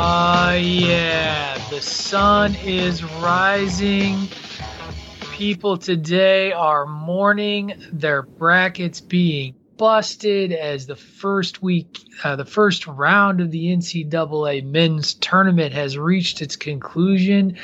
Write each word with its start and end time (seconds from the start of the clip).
Ah, 0.00 0.52
yeah. 0.52 1.58
The 1.70 1.80
sun 1.80 2.54
is 2.64 3.02
rising. 3.02 4.28
People 5.32 5.76
today 5.76 6.52
are 6.52 6.86
mourning 6.86 7.74
their 7.90 8.22
brackets 8.22 9.00
being 9.00 9.56
busted 9.76 10.52
as 10.52 10.86
the 10.86 10.94
first 10.94 11.62
week, 11.62 11.98
uh, 12.22 12.36
the 12.36 12.44
first 12.44 12.86
round 12.86 13.40
of 13.40 13.50
the 13.50 13.74
NCAA 13.74 14.64
men's 14.64 15.14
tournament 15.14 15.74
has 15.74 15.98
reached 15.98 16.42
its 16.42 16.54
conclusion. 16.54 17.56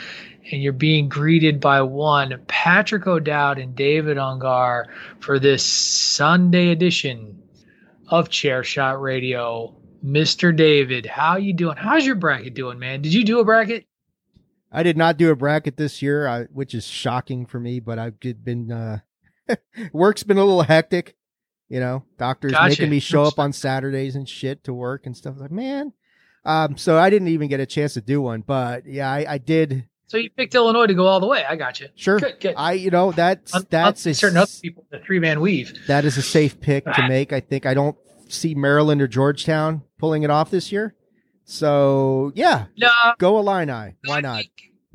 And 0.50 0.60
you're 0.60 0.72
being 0.72 1.08
greeted 1.08 1.60
by 1.60 1.82
one, 1.82 2.42
Patrick 2.48 3.06
O'Dowd 3.06 3.60
and 3.60 3.76
David 3.76 4.16
Ungar 4.16 4.86
for 5.20 5.38
this 5.38 5.64
Sunday 5.64 6.70
edition 6.70 7.44
of 8.08 8.28
Chair 8.28 8.64
Shot 8.64 9.00
Radio. 9.00 9.76
Mr. 10.04 10.54
David, 10.54 11.06
how 11.06 11.36
you 11.36 11.54
doing? 11.54 11.76
How's 11.76 12.04
your 12.04 12.16
bracket 12.16 12.54
doing, 12.54 12.78
man? 12.78 13.00
Did 13.00 13.14
you 13.14 13.24
do 13.24 13.40
a 13.40 13.44
bracket? 13.44 13.86
I 14.70 14.82
did 14.82 14.96
not 14.96 15.16
do 15.16 15.30
a 15.30 15.36
bracket 15.36 15.76
this 15.76 16.02
year, 16.02 16.26
I, 16.26 16.42
which 16.44 16.74
is 16.74 16.86
shocking 16.86 17.46
for 17.46 17.58
me, 17.58 17.80
but 17.80 17.98
I've 17.98 18.18
been, 18.20 18.70
uh, 18.70 18.98
work's 19.92 20.22
been 20.22 20.36
a 20.36 20.44
little 20.44 20.62
hectic. 20.62 21.16
You 21.70 21.80
know, 21.80 22.04
doctors 22.18 22.52
Gotcha. 22.52 22.68
making 22.68 22.90
me 22.90 23.00
show 23.00 23.22
up 23.22 23.38
on 23.38 23.52
Saturdays 23.52 24.14
and 24.14 24.28
shit 24.28 24.64
to 24.64 24.74
work 24.74 25.06
and 25.06 25.16
stuff 25.16 25.36
like, 25.38 25.50
man. 25.50 25.92
Um, 26.44 26.76
so 26.76 26.98
I 26.98 27.08
didn't 27.08 27.28
even 27.28 27.48
get 27.48 27.58
a 27.58 27.66
chance 27.66 27.94
to 27.94 28.02
do 28.02 28.20
one, 28.20 28.42
but 28.42 28.84
yeah, 28.86 29.10
I, 29.10 29.24
I 29.26 29.38
did. 29.38 29.88
So 30.06 30.18
you 30.18 30.28
picked 30.28 30.54
Illinois 30.54 30.86
to 30.86 30.94
go 30.94 31.06
all 31.06 31.20
the 31.20 31.26
way. 31.26 31.42
I 31.48 31.56
got 31.56 31.80
you. 31.80 31.88
Sure. 31.94 32.20
Good, 32.20 32.38
good. 32.38 32.54
I, 32.58 32.74
you 32.74 32.90
know, 32.90 33.12
that's, 33.12 33.54
Un- 33.54 33.66
that's 33.70 34.06
un- 34.06 34.10
a, 34.10 34.14
certain 34.14 34.36
other 34.36 34.50
people, 34.60 34.84
the 34.90 34.98
three 34.98 35.18
man 35.18 35.40
weave. 35.40 35.86
that 35.86 36.04
is 36.04 36.18
a 36.18 36.22
safe 36.22 36.60
pick 36.60 36.84
to 36.84 37.08
make. 37.08 37.32
I 37.32 37.40
think 37.40 37.64
I 37.64 37.72
don't 37.72 37.96
see 38.28 38.54
Maryland 38.54 39.02
or 39.02 39.08
Georgetown 39.08 39.82
pulling 39.98 40.22
it 40.22 40.30
off 40.30 40.50
this 40.50 40.72
year. 40.72 40.94
So 41.44 42.32
yeah, 42.34 42.66
No, 42.76 42.90
go 43.18 43.38
Illini. 43.38 43.96
Why 44.04 44.18
I 44.18 44.20
not? 44.20 44.44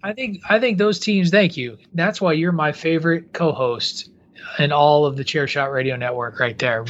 I 0.02 0.14
think 0.14 0.40
I 0.50 0.60
think 0.60 0.78
those 0.78 1.00
teams. 1.00 1.30
Thank 1.30 1.58
you. 1.58 1.78
That's 1.94 2.22
why 2.22 2.34
you're 2.34 2.52
my 2.52 2.72
favorite 2.72 3.34
co-host 3.34 4.10
in 4.58 4.72
all 4.72 5.06
of 5.06 5.16
the 5.18 5.24
Chairshot 5.24 5.72
Radio 5.72 5.96
Network, 5.96 6.40
right 6.40 6.58
there. 6.58 6.86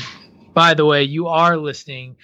By 0.54 0.74
the 0.74 0.86
way, 0.86 1.04
you 1.04 1.28
are 1.28 1.58
listening 1.58 2.18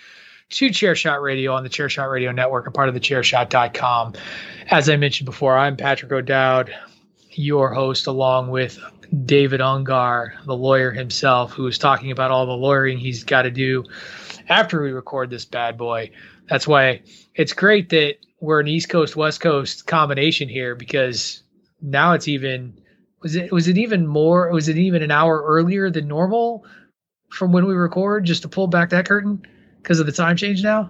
to 0.50 0.68
Chairshot 0.70 1.22
Radio 1.22 1.54
on 1.54 1.64
the 1.64 1.70
Chairshot 1.70 2.10
Radio 2.10 2.32
Network, 2.32 2.68
a 2.68 2.72
part 2.72 2.88
of 2.88 2.94
the 2.94 3.00
Chairshot.com. 3.00 4.14
As 4.70 4.90
I 4.90 4.96
mentioned 4.96 5.26
before, 5.26 5.58
I'm 5.58 5.76
Patrick 5.76 6.12
O'Dowd, 6.12 6.74
your 7.32 7.74
host, 7.74 8.08
along 8.08 8.50
with 8.50 8.80
David 9.26 9.62
Ungar, 9.62 10.34
the 10.46 10.56
lawyer 10.56 10.92
himself, 10.92 11.52
who 11.52 11.68
is 11.68 11.78
talking 11.78 12.12
about 12.12 12.32
all 12.32 12.46
the 12.46 12.54
lawyering 12.54 12.98
he's 12.98 13.24
got 13.24 13.44
to 13.44 13.52
do 13.52 13.84
after 14.50 14.82
we 14.82 14.92
record 14.92 15.30
this 15.30 15.46
bad 15.46 15.78
boy. 15.78 16.12
That's 16.50 16.68
why 16.68 17.02
it's 17.34 17.54
great 17.54 17.90
that 17.90 18.18
we're 18.40 18.60
an 18.60 18.68
East 18.68 18.90
Coast 18.90 19.16
West 19.16 19.42
Coast 19.42 19.88
combination 19.88 20.50
here 20.50 20.76
because 20.76 21.44
now 21.82 22.14
it's 22.14 22.28
even 22.28 22.80
was 23.22 23.36
it 23.36 23.52
was 23.52 23.68
it 23.68 23.78
even 23.78 24.06
more 24.06 24.52
was 24.52 24.70
it 24.70 24.78
even 24.78 25.02
an 25.02 25.12
hour 25.12 25.44
earlier 25.46 25.90
than 25.90 26.08
normal 26.08 26.66
from 27.30 27.52
when 27.52 27.66
we 27.66 27.74
record 27.74 28.24
just 28.24 28.44
to 28.44 28.48
pull 28.48 28.68
back 28.68 28.90
that 28.92 29.08
curtain 29.08 29.42
because 29.82 30.00
of 30.00 30.06
the 30.06 30.12
time 30.12 30.38
change 30.38 30.64
now? 30.64 30.90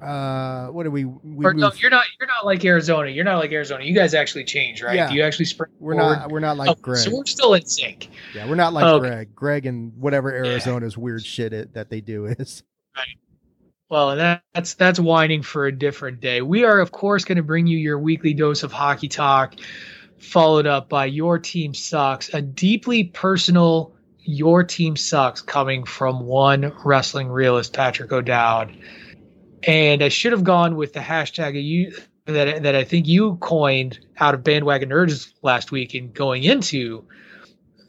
Uh, 0.00 0.68
what 0.68 0.84
do 0.84 0.90
we, 0.90 1.04
we 1.04 1.44
or 1.44 1.52
no, 1.52 1.70
you're 1.76 1.90
not 1.90 2.06
you're 2.18 2.26
not 2.26 2.46
like 2.46 2.64
Arizona. 2.64 3.10
You're 3.10 3.24
not 3.24 3.38
like 3.38 3.52
Arizona. 3.52 3.84
You 3.84 3.94
guys 3.94 4.14
actually 4.14 4.44
change, 4.44 4.82
right? 4.82 4.96
Yeah. 4.96 5.08
Do 5.08 5.14
you 5.14 5.22
actually 5.22 5.44
spring 5.44 5.70
we're 5.78 5.94
forward? 5.94 6.16
not, 6.16 6.30
we're 6.30 6.40
not 6.40 6.56
like 6.56 6.70
Oh, 6.70 6.74
Greg. 6.80 6.98
So 6.98 7.14
we're 7.14 7.26
still 7.26 7.54
in 7.54 7.66
sync. 7.66 8.08
Yeah, 8.34 8.48
we're 8.48 8.54
not 8.54 8.72
like 8.72 8.84
Okay. 8.84 9.08
Greg. 9.08 9.34
Greg 9.34 9.66
and 9.66 9.92
whatever 9.96 10.32
Arizona's 10.32 10.96
weird 10.96 11.24
shit 11.24 11.52
it, 11.52 11.74
that 11.74 11.90
they 11.90 12.00
do 12.00 12.26
is. 12.26 12.62
right 12.96 13.06
Well, 13.90 14.10
and 14.10 14.20
that, 14.20 14.42
that's 14.54 14.74
that's 14.74 14.98
whining 14.98 15.42
for 15.42 15.66
a 15.66 15.72
different 15.72 16.20
day. 16.20 16.40
We 16.40 16.64
are, 16.64 16.80
of 16.80 16.92
course, 16.92 17.24
going 17.24 17.36
to 17.36 17.42
bring 17.42 17.66
you 17.66 17.76
your 17.76 17.98
weekly 17.98 18.32
dose 18.32 18.62
of 18.62 18.72
hockey 18.72 19.08
talk, 19.08 19.54
followed 20.18 20.66
up 20.66 20.88
by 20.88 21.06
your 21.06 21.38
team 21.38 21.74
sucks, 21.74 22.32
a 22.32 22.40
deeply 22.40 23.04
personal 23.04 23.94
your 24.22 24.62
team 24.62 24.96
sucks 24.96 25.42
coming 25.42 25.84
from 25.84 26.20
one 26.20 26.72
wrestling 26.84 27.28
realist, 27.28 27.72
Patrick 27.72 28.12
O'Dowd. 28.12 28.76
And 29.64 30.02
I 30.02 30.08
should 30.08 30.32
have 30.32 30.44
gone 30.44 30.76
with 30.76 30.92
the 30.92 31.00
hashtag 31.00 31.62
you 31.62 31.92
that 32.26 32.62
that 32.62 32.74
I 32.74 32.84
think 32.84 33.06
you 33.06 33.36
coined 33.36 33.98
out 34.18 34.34
of 34.34 34.44
bandwagon 34.44 34.90
nerds 34.90 35.32
last 35.42 35.72
week 35.72 35.94
and 35.94 36.12
going 36.12 36.44
into 36.44 37.04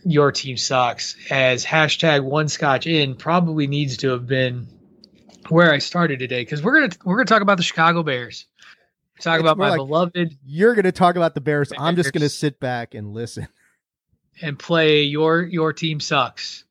your 0.03 0.31
team 0.31 0.57
sucks 0.57 1.15
as 1.29 1.63
hashtag 1.63 2.23
one 2.23 2.47
scotch 2.47 2.87
in 2.87 3.15
probably 3.15 3.67
needs 3.67 3.97
to 3.97 4.09
have 4.09 4.25
been 4.25 4.67
where 5.49 5.71
I 5.71 5.77
started 5.77 6.19
today 6.19 6.41
because 6.41 6.63
we're 6.63 6.79
gonna 6.81 6.93
we're 7.05 7.17
gonna 7.17 7.25
talk 7.25 7.41
about 7.41 7.57
the 7.57 7.63
Chicago 7.63 8.03
Bears. 8.03 8.45
Talk 9.21 9.35
It's 9.35 9.41
about 9.41 9.57
my 9.57 9.69
like- 9.69 9.77
beloved 9.77 10.37
You're 10.43 10.73
going 10.73 10.85
to 10.85 10.91
talk 10.91 11.15
about 11.15 11.35
the 11.35 11.41
Bears. 11.41 11.71
I'm 11.77 11.95
just 11.95 12.11
going 12.11 12.23
to 12.23 12.29
sit 12.29 12.59
back 12.59 12.95
and 12.95 13.13
listen. 13.13 13.47
and 14.41 14.57
play 14.57 15.03
your 15.03 15.43
your 15.43 15.73
team 15.73 15.99
sucks. 15.99 16.63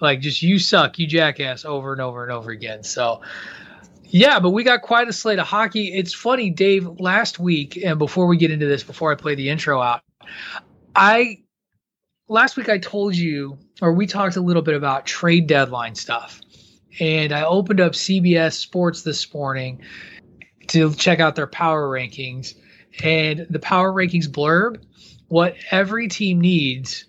Like 0.00 0.20
just 0.20 0.42
you 0.42 0.58
suck, 0.58 0.98
you 0.98 1.06
jackass 1.06 1.64
over 1.64 1.92
and 1.92 2.02
over 2.02 2.22
and 2.22 2.32
over 2.32 2.50
again. 2.50 2.82
So 2.82 3.22
yeah, 4.14 4.38
but 4.38 4.50
we 4.50 4.62
got 4.62 4.82
quite 4.82 5.08
a 5.08 5.12
slate 5.12 5.40
of 5.40 5.46
hockey. 5.48 5.92
It's 5.92 6.14
funny, 6.14 6.48
Dave, 6.48 6.86
last 7.00 7.40
week, 7.40 7.76
and 7.84 7.98
before 7.98 8.28
we 8.28 8.36
get 8.36 8.52
into 8.52 8.64
this, 8.64 8.84
before 8.84 9.10
I 9.10 9.16
play 9.16 9.34
the 9.34 9.50
intro 9.50 9.82
out, 9.82 10.02
I 10.94 11.42
last 12.28 12.56
week 12.56 12.68
I 12.68 12.78
told 12.78 13.16
you 13.16 13.58
or 13.82 13.92
we 13.92 14.06
talked 14.06 14.36
a 14.36 14.40
little 14.40 14.62
bit 14.62 14.76
about 14.76 15.04
trade 15.04 15.48
deadline 15.48 15.96
stuff. 15.96 16.40
And 17.00 17.32
I 17.32 17.42
opened 17.42 17.80
up 17.80 17.94
CBS 17.94 18.52
Sports 18.52 19.02
this 19.02 19.34
morning 19.34 19.82
to 20.68 20.94
check 20.94 21.18
out 21.18 21.34
their 21.34 21.48
power 21.48 21.88
rankings. 21.88 22.54
And 23.02 23.48
the 23.50 23.58
power 23.58 23.92
rankings 23.92 24.28
blurb 24.28 24.80
what 25.26 25.56
every 25.72 26.06
team 26.06 26.40
needs 26.40 27.06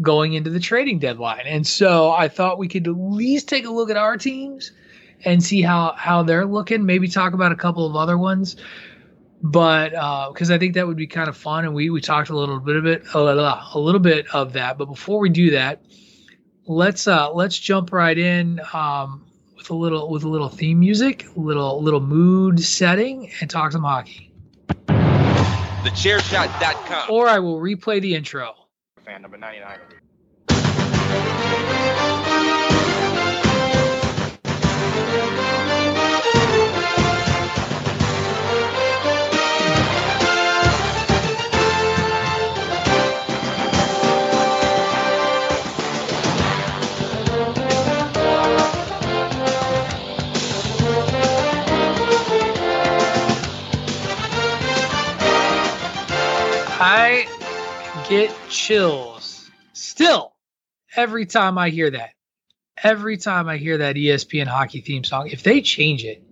going 0.00 0.32
into 0.32 0.50
the 0.50 0.58
trading 0.58 0.98
deadline. 0.98 1.46
And 1.46 1.64
so 1.64 2.10
I 2.10 2.26
thought 2.26 2.58
we 2.58 2.66
could 2.66 2.88
at 2.88 2.96
least 2.96 3.48
take 3.48 3.66
a 3.66 3.70
look 3.70 3.88
at 3.88 3.96
our 3.96 4.16
teams 4.16 4.72
and 5.24 5.42
see 5.42 5.62
how 5.62 5.94
how 5.96 6.22
they're 6.22 6.46
looking. 6.46 6.84
Maybe 6.86 7.08
talk 7.08 7.32
about 7.32 7.52
a 7.52 7.56
couple 7.56 7.86
of 7.86 7.96
other 7.96 8.18
ones, 8.18 8.56
but 9.42 9.90
because 10.32 10.50
I 10.50 10.58
think 10.58 10.74
that 10.74 10.86
would 10.86 10.96
be 10.96 11.06
kind 11.06 11.28
of 11.28 11.36
fun. 11.36 11.64
And 11.64 11.74
we 11.74 11.90
we 11.90 12.00
talked 12.00 12.30
a 12.30 12.36
little 12.36 12.60
bit 12.60 12.76
of 12.76 12.86
it 12.86 13.02
a 13.14 13.22
little, 13.22 13.44
a 13.44 13.78
little 13.78 14.00
bit 14.00 14.26
of 14.34 14.52
that. 14.54 14.78
But 14.78 14.86
before 14.86 15.18
we 15.18 15.28
do 15.28 15.50
that, 15.50 15.82
let's 16.66 17.06
uh 17.08 17.32
let's 17.32 17.58
jump 17.58 17.92
right 17.92 18.16
in 18.16 18.60
um, 18.72 19.24
with 19.56 19.70
a 19.70 19.74
little 19.74 20.10
with 20.10 20.24
a 20.24 20.28
little 20.28 20.48
theme 20.48 20.80
music, 20.80 21.26
a 21.36 21.40
little 21.40 21.82
little 21.82 22.00
mood 22.00 22.60
setting, 22.60 23.30
and 23.40 23.50
talk 23.50 23.72
some 23.72 23.82
hockey. 23.82 24.32
TheChairShot.com. 24.88 27.10
Or 27.10 27.28
I 27.28 27.38
will 27.38 27.60
replay 27.60 28.00
the 28.00 28.14
intro. 28.14 28.54
fan 29.04 29.22
number 29.22 29.38
99. 29.38 29.78
I 56.80 57.26
get 58.08 58.32
chills 58.48 59.50
still 59.72 60.32
every 60.94 61.26
time 61.26 61.58
I 61.58 61.70
hear 61.70 61.90
that. 61.90 62.10
Every 62.80 63.16
time 63.16 63.48
I 63.48 63.56
hear 63.56 63.78
that 63.78 63.96
ESPN 63.96 64.46
hockey 64.46 64.80
theme 64.80 65.02
song, 65.02 65.26
if 65.26 65.42
they 65.42 65.60
change 65.60 66.04
it, 66.04 66.22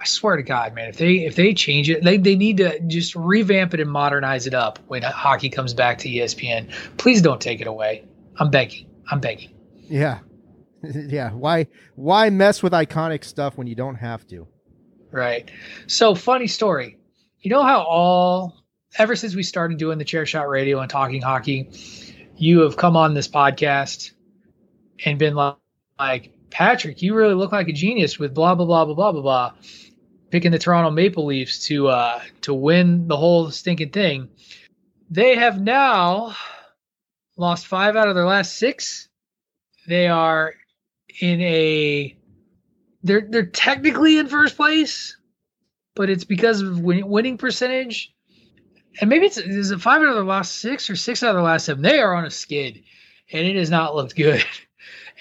I 0.00 0.04
swear 0.04 0.36
to 0.36 0.44
God, 0.44 0.72
man, 0.74 0.88
if 0.88 0.98
they 0.98 1.14
if 1.24 1.34
they 1.34 1.52
change 1.52 1.90
it, 1.90 2.04
they, 2.04 2.16
they 2.16 2.36
need 2.36 2.58
to 2.58 2.78
just 2.86 3.16
revamp 3.16 3.74
it 3.74 3.80
and 3.80 3.90
modernize 3.90 4.46
it 4.46 4.54
up 4.54 4.78
when 4.86 5.02
hockey 5.02 5.48
comes 5.48 5.74
back 5.74 5.98
to 5.98 6.08
ESPN. 6.08 6.72
Please 6.96 7.20
don't 7.20 7.40
take 7.40 7.60
it 7.60 7.66
away. 7.66 8.04
I'm 8.38 8.50
begging. 8.50 8.86
I'm 9.10 9.18
begging. 9.18 9.50
Yeah. 9.88 10.20
yeah. 10.82 11.32
Why 11.32 11.66
why 11.96 12.30
mess 12.30 12.62
with 12.62 12.72
iconic 12.72 13.24
stuff 13.24 13.58
when 13.58 13.66
you 13.66 13.74
don't 13.74 13.96
have 13.96 14.28
to? 14.28 14.46
Right. 15.10 15.50
So 15.88 16.14
funny 16.14 16.46
story. 16.46 16.98
you 17.40 17.50
know 17.50 17.64
how 17.64 17.82
all 17.82 18.61
ever 18.96 19.16
since 19.16 19.34
we 19.34 19.42
started 19.42 19.78
doing 19.78 19.98
the 19.98 20.04
chair 20.04 20.26
shot 20.26 20.48
radio 20.48 20.80
and 20.80 20.90
talking 20.90 21.22
hockey, 21.22 21.70
you 22.36 22.60
have 22.60 22.76
come 22.76 22.96
on 22.96 23.14
this 23.14 23.28
podcast 23.28 24.12
and 25.04 25.18
been 25.18 25.34
like, 25.34 26.32
Patrick, 26.50 27.02
you 27.02 27.14
really 27.14 27.34
look 27.34 27.52
like 27.52 27.68
a 27.68 27.72
genius 27.72 28.18
with 28.18 28.34
blah 28.34 28.54
blah 28.54 28.66
blah 28.66 28.84
blah 28.84 28.94
blah 28.94 29.12
blah 29.12 29.22
blah, 29.22 29.52
picking 30.30 30.52
the 30.52 30.58
Toronto 30.58 30.90
Maple 30.90 31.26
Leafs 31.26 31.66
to 31.66 31.88
uh 31.88 32.20
to 32.42 32.52
win 32.52 33.08
the 33.08 33.16
whole 33.16 33.50
stinking 33.50 33.90
thing. 33.90 34.28
They 35.10 35.36
have 35.36 35.60
now 35.60 36.34
lost 37.36 37.66
five 37.66 37.96
out 37.96 38.08
of 38.08 38.14
their 38.14 38.26
last 38.26 38.56
six. 38.58 39.08
They 39.86 40.08
are 40.08 40.54
in 41.20 41.40
a 41.40 42.16
they're 43.02 43.26
they're 43.28 43.46
technically 43.46 44.18
in 44.18 44.28
first 44.28 44.56
place, 44.56 45.16
but 45.94 46.10
it's 46.10 46.24
because 46.24 46.60
of 46.60 46.80
win, 46.80 47.08
winning 47.08 47.38
percentage. 47.38 48.14
And 49.00 49.08
maybe 49.08 49.26
it's 49.26 49.38
is 49.38 49.70
it 49.70 49.80
five 49.80 50.02
out 50.02 50.08
of 50.08 50.16
the 50.16 50.24
last 50.24 50.56
six 50.56 50.90
or 50.90 50.96
six 50.96 51.22
out 51.22 51.30
of 51.30 51.36
the 51.36 51.42
last 51.42 51.66
seven. 51.66 51.82
They 51.82 52.00
are 52.00 52.14
on 52.14 52.24
a 52.24 52.30
skid, 52.30 52.82
and 53.32 53.46
it 53.46 53.56
has 53.56 53.70
not 53.70 53.94
looked 53.94 54.16
good. 54.16 54.44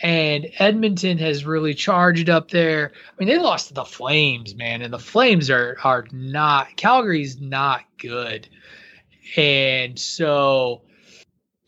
And 0.04 0.48
Edmonton 0.58 1.20
has 1.20 1.46
really 1.46 1.76
charged 1.76 2.28
up 2.28 2.50
there. 2.50 2.92
I 2.96 3.12
mean, 3.20 3.28
they 3.28 3.38
lost 3.38 3.68
to 3.68 3.76
the 3.76 3.86
Flames, 3.86 4.56
man, 4.56 4.82
and 4.82 4.92
the 4.92 4.98
Flames 4.98 5.52
are 5.52 5.78
are 5.84 6.08
not 6.12 6.76
Calgary's 6.76 7.40
not 7.40 7.82
good. 8.00 8.48
And 9.38 10.00
so 10.00 10.82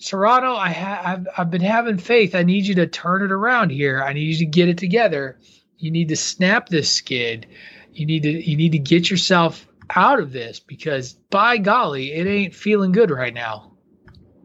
Toronto, 0.03 0.55
I 0.55 0.71
ha- 0.71 1.01
I've, 1.05 1.27
I've 1.37 1.51
been 1.51 1.61
having 1.61 1.97
faith. 1.97 2.35
I 2.35 2.43
need 2.43 2.65
you 2.65 2.75
to 2.75 2.87
turn 2.87 3.21
it 3.21 3.31
around 3.31 3.69
here. 3.69 4.03
I 4.03 4.13
need 4.13 4.23
you 4.23 4.37
to 4.37 4.45
get 4.45 4.67
it 4.69 4.77
together. 4.77 5.37
You 5.77 5.91
need 5.91 6.09
to 6.09 6.15
snap 6.15 6.69
this 6.69 6.91
skid. 6.91 7.47
You 7.91 8.05
need 8.05 8.23
to 8.23 8.31
you 8.31 8.57
need 8.57 8.71
to 8.71 8.79
get 8.79 9.09
yourself 9.09 9.67
out 9.89 10.19
of 10.19 10.31
this 10.31 10.59
because 10.59 11.13
by 11.13 11.57
golly, 11.57 12.13
it 12.13 12.27
ain't 12.27 12.55
feeling 12.55 12.91
good 12.91 13.11
right 13.11 13.33
now. 13.33 13.73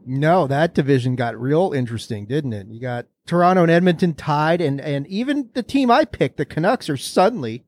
No, 0.06 0.46
that 0.46 0.74
division 0.74 1.16
got 1.16 1.38
real 1.38 1.72
interesting, 1.72 2.26
didn't 2.26 2.54
it? 2.54 2.68
You 2.68 2.80
got 2.80 3.06
Toronto 3.26 3.62
and 3.62 3.70
Edmonton 3.70 4.14
tied, 4.14 4.62
and 4.62 4.80
and 4.80 5.06
even 5.06 5.50
the 5.52 5.62
team 5.62 5.90
I 5.90 6.06
picked, 6.06 6.38
the 6.38 6.46
Canucks, 6.46 6.88
are 6.88 6.96
suddenly 6.96 7.64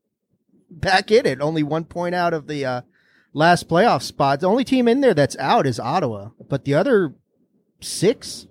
back 0.69 1.11
in 1.11 1.25
it. 1.27 1.39
Only 1.39 1.61
one 1.61 1.85
point 1.85 2.15
out 2.15 2.33
of 2.33 2.47
the 2.47 2.65
uh, 2.65 2.81
last 3.33 3.69
playoff 3.69 4.01
spot. 4.01 4.39
The 4.39 4.47
only 4.47 4.63
team 4.63 4.87
in 4.87 5.01
there 5.01 5.13
that's 5.13 5.37
out 5.37 5.67
is 5.67 5.79
Ottawa, 5.79 6.29
but 6.49 6.65
the 6.65 6.73
other 6.73 7.13
six 7.79 8.47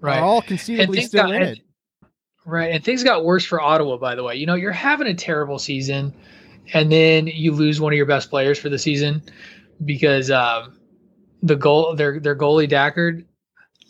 right. 0.00 0.18
are 0.18 0.24
all 0.24 0.40
conceivably 0.40 1.02
still 1.02 1.26
got, 1.26 1.34
in 1.34 1.42
it. 1.42 1.58
Right, 2.46 2.72
and 2.72 2.82
things 2.82 3.04
got 3.04 3.24
worse 3.24 3.44
for 3.44 3.60
Ottawa. 3.60 3.98
By 3.98 4.14
the 4.14 4.24
way, 4.24 4.36
you 4.36 4.46
know 4.46 4.54
you're 4.54 4.72
having 4.72 5.06
a 5.06 5.14
terrible 5.14 5.58
season, 5.58 6.14
and 6.72 6.90
then 6.90 7.26
you 7.26 7.52
lose 7.52 7.80
one 7.80 7.92
of 7.92 7.96
your 7.96 8.06
best 8.06 8.30
players 8.30 8.58
for 8.58 8.68
the 8.68 8.78
season 8.78 9.22
because 9.84 10.30
um, 10.30 10.78
the 11.42 11.56
goal 11.56 11.94
their 11.94 12.20
their 12.20 12.36
goalie 12.36 12.70
Daccord 12.70 13.24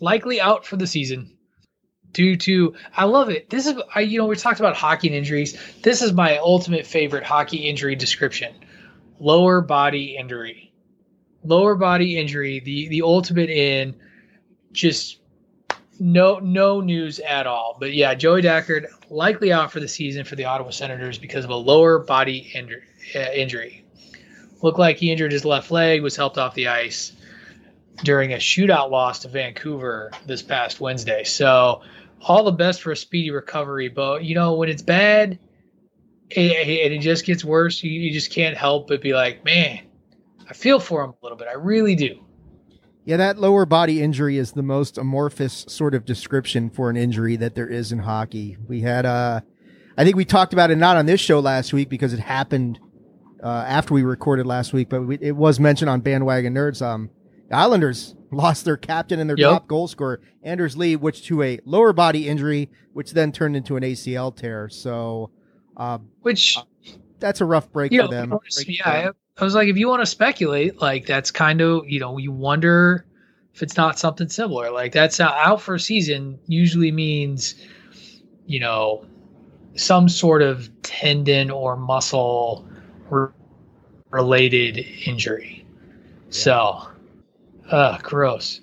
likely 0.01 0.41
out 0.41 0.67
for 0.67 0.77
the 0.77 0.87
season 0.87 1.37
due 2.13 2.37
to 2.37 2.75
I 2.97 3.05
love 3.05 3.31
it. 3.31 3.51
This 3.51 3.67
is 3.67 3.75
I 3.95 4.01
you 4.01 4.19
know 4.19 4.27
we 4.27 4.37
talked 4.37 4.61
about 4.61 4.77
hockey 4.77 5.09
and 5.09 5.17
injuries. 5.17 5.59
This 5.83 6.03
is 6.03 6.13
my 6.13 6.39
ultimate 6.39 6.87
favorite 6.87 7.25
hockey 7.25 7.69
injury 7.69 7.97
description. 7.97 8.55
Lower 9.19 9.61
body 9.61 10.17
injury. 10.19 10.73
Lower 11.45 11.75
body 11.75 12.19
injury, 12.19 12.61
the 12.61 12.89
the 12.89 13.03
ultimate 13.03 13.51
in 13.51 13.97
just 14.73 15.19
no 16.03 16.41
no 16.41 16.81
news 16.81 17.21
at 17.21 17.47
all. 17.47 17.77
But 17.79 17.95
yeah, 17.95 18.15
Joey 18.15 18.43
Daccord 18.43 18.87
likely 19.09 19.53
out 19.53 19.71
for 19.71 19.79
the 19.79 19.87
season 19.87 20.25
for 20.25 20.35
the 20.35 20.45
Ottawa 20.45 20.71
Senators 20.71 21.17
because 21.17 21.45
of 21.45 21.51
a 21.51 21.57
lower 21.57 22.01
body 22.01 22.51
injury. 22.55 22.83
Uh, 23.15 23.31
injury. 23.35 23.85
Looked 24.63 24.79
like 24.79 24.97
he 24.97 25.11
injured 25.11 25.33
his 25.33 25.45
left 25.45 25.71
leg, 25.71 26.03
was 26.03 26.17
helped 26.17 26.39
off 26.39 26.55
the 26.55 26.69
ice 26.69 27.13
during 28.05 28.33
a 28.33 28.37
shootout 28.37 28.91
loss 28.91 29.21
to 29.21 29.29
Vancouver 29.29 30.11
this 30.27 30.43
past 30.43 30.81
Wednesday. 30.81 31.25
So 31.25 31.83
all 32.21 32.45
the 32.45 32.53
best 32.53 32.83
for 32.83 32.93
a 32.93 32.97
speedy 32.97 33.31
recovery. 33.31 33.89
But 33.89 34.25
you 34.25 34.35
know 34.35 34.55
when 34.55 34.69
it's 34.69 34.83
bad 34.83 35.39
and 36.37 36.69
it, 36.69 36.99
just 37.01 37.25
gets 37.27 37.45
worse, 37.45 37.83
you 37.83 38.13
just 38.13 38.33
can't 38.33 38.57
help 38.57 38.89
but 38.89 39.03
be 39.03 39.13
like, 39.13 39.45
man, 39.45 39.81
I 40.49 40.53
feel 40.53 40.81
for 40.81 41.05
him 41.05 41.11
a 41.11 41.17
little 41.23 41.39
bit. 41.39 41.49
I 41.49 41.55
really 41.55 41.95
do. 41.95 42.25
Yeah, 43.05 43.17
that 43.17 43.39
lower 43.39 43.67
body 43.67 44.01
injury 44.01 44.39
is 44.39 44.53
the 44.53 44.63
most 44.63 44.97
amorphous 44.97 45.65
sort 45.69 45.95
of 45.95 46.05
description 46.05 46.71
for 46.71 46.89
an 46.89 46.97
injury 46.97 47.35
that 47.37 47.57
there 47.57 47.67
is 47.67 47.91
in 47.91 48.01
hockey. 48.01 48.57
We 48.69 48.83
had, 48.83 49.05
uh, 49.05 49.41
I 49.99 50.05
think 50.05 50.17
we 50.17 50.25
talked 50.25 50.53
about 50.53 50.71
it 50.71 50.77
not 50.77 50.97
on 50.97 51.07
this 51.07 51.21
show 51.21 51.41
last 51.41 51.73
week 51.73 51.89
because 51.89 52.13
it 52.13 52.21
happened 52.21 52.79
uh, 53.43 53.65
after 53.67 53.93
we 53.93 54.03
recorded 54.03 54.47
last 54.47 54.73
week, 54.73 54.89
but 54.89 55.03
we, 55.03 55.19
it 55.21 55.35
was 55.35 55.59
mentioned 55.59 55.91
on 55.91 56.01
Bandwagon 56.01 56.55
Nerds. 56.55 56.81
Um, 56.81 57.11
the 57.49 57.57
Islanders 57.57 58.15
lost 58.31 58.65
their 58.65 58.77
captain 58.77 59.19
and 59.19 59.29
their 59.29 59.37
yep. 59.37 59.51
top 59.51 59.67
goal 59.67 59.89
scorer, 59.89 60.21
Anders 60.45 60.77
Lee, 60.77 60.95
which 60.95 61.27
to 61.27 61.43
a 61.43 61.59
lower 61.65 61.93
body 61.93 62.29
injury, 62.29 62.71
which 62.93 63.13
then 63.13 63.33
turned 63.33 63.57
into 63.57 63.77
an 63.77 63.83
ACL 63.83 64.35
tear. 64.35 64.69
So, 64.69 65.31
uh, 65.77 65.99
which 66.21 66.57
uh, 66.57 66.63
that's 67.19 67.41
a 67.41 67.45
rough 67.45 67.73
break 67.73 67.91
for 67.91 67.99
know, 67.99 68.07
them. 68.07 68.39
Yeah, 68.67 69.11
I 69.39 69.45
was 69.45 69.55
like, 69.55 69.69
if 69.69 69.77
you 69.77 69.89
want 69.89 70.03
to 70.03 70.07
speculate, 70.07 70.81
like 70.81 71.07
that's 71.07 71.31
kind 71.31 71.61
of 71.61 71.89
you 71.89 72.01
know 72.01 72.19
you 72.19 72.33
wonder 72.33 73.07
if 73.55 73.63
it's 73.63 73.77
not 73.77 73.99
something 73.99 74.29
similar. 74.29 74.71
Like 74.71 74.93
that's 74.93 75.21
out 75.21 75.61
for 75.63 75.75
a 75.75 75.81
season 75.81 76.39
usually 76.47 76.93
means 76.93 77.55
you 78.47 78.61
know 78.61 79.07
some 79.75 80.09
sort 80.09 80.43
of 80.43 80.71
tendon 80.83 81.51
or 81.51 81.77
muscle 81.77 82.69
related 84.11 84.87
injury. 85.07 85.65
Yeah. 85.65 86.31
So, 86.31 86.89
uh, 87.71 87.99
gross. 87.99 88.61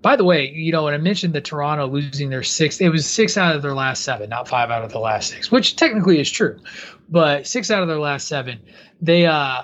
By 0.00 0.14
the 0.14 0.24
way, 0.24 0.48
you 0.48 0.70
know, 0.70 0.84
when 0.84 0.94
I 0.94 0.98
mentioned 0.98 1.34
the 1.34 1.40
Toronto 1.40 1.88
losing 1.88 2.30
their 2.30 2.44
six, 2.44 2.80
it 2.80 2.88
was 2.88 3.04
six 3.04 3.36
out 3.36 3.56
of 3.56 3.62
their 3.62 3.74
last 3.74 4.04
seven, 4.04 4.30
not 4.30 4.46
five 4.46 4.70
out 4.70 4.84
of 4.84 4.92
the 4.92 5.00
last 5.00 5.30
six, 5.30 5.50
which 5.50 5.74
technically 5.74 6.20
is 6.20 6.30
true, 6.30 6.60
but 7.08 7.48
six 7.48 7.68
out 7.72 7.82
of 7.82 7.88
their 7.88 7.98
last 7.98 8.28
seven. 8.28 8.60
They 9.02 9.26
uh 9.26 9.62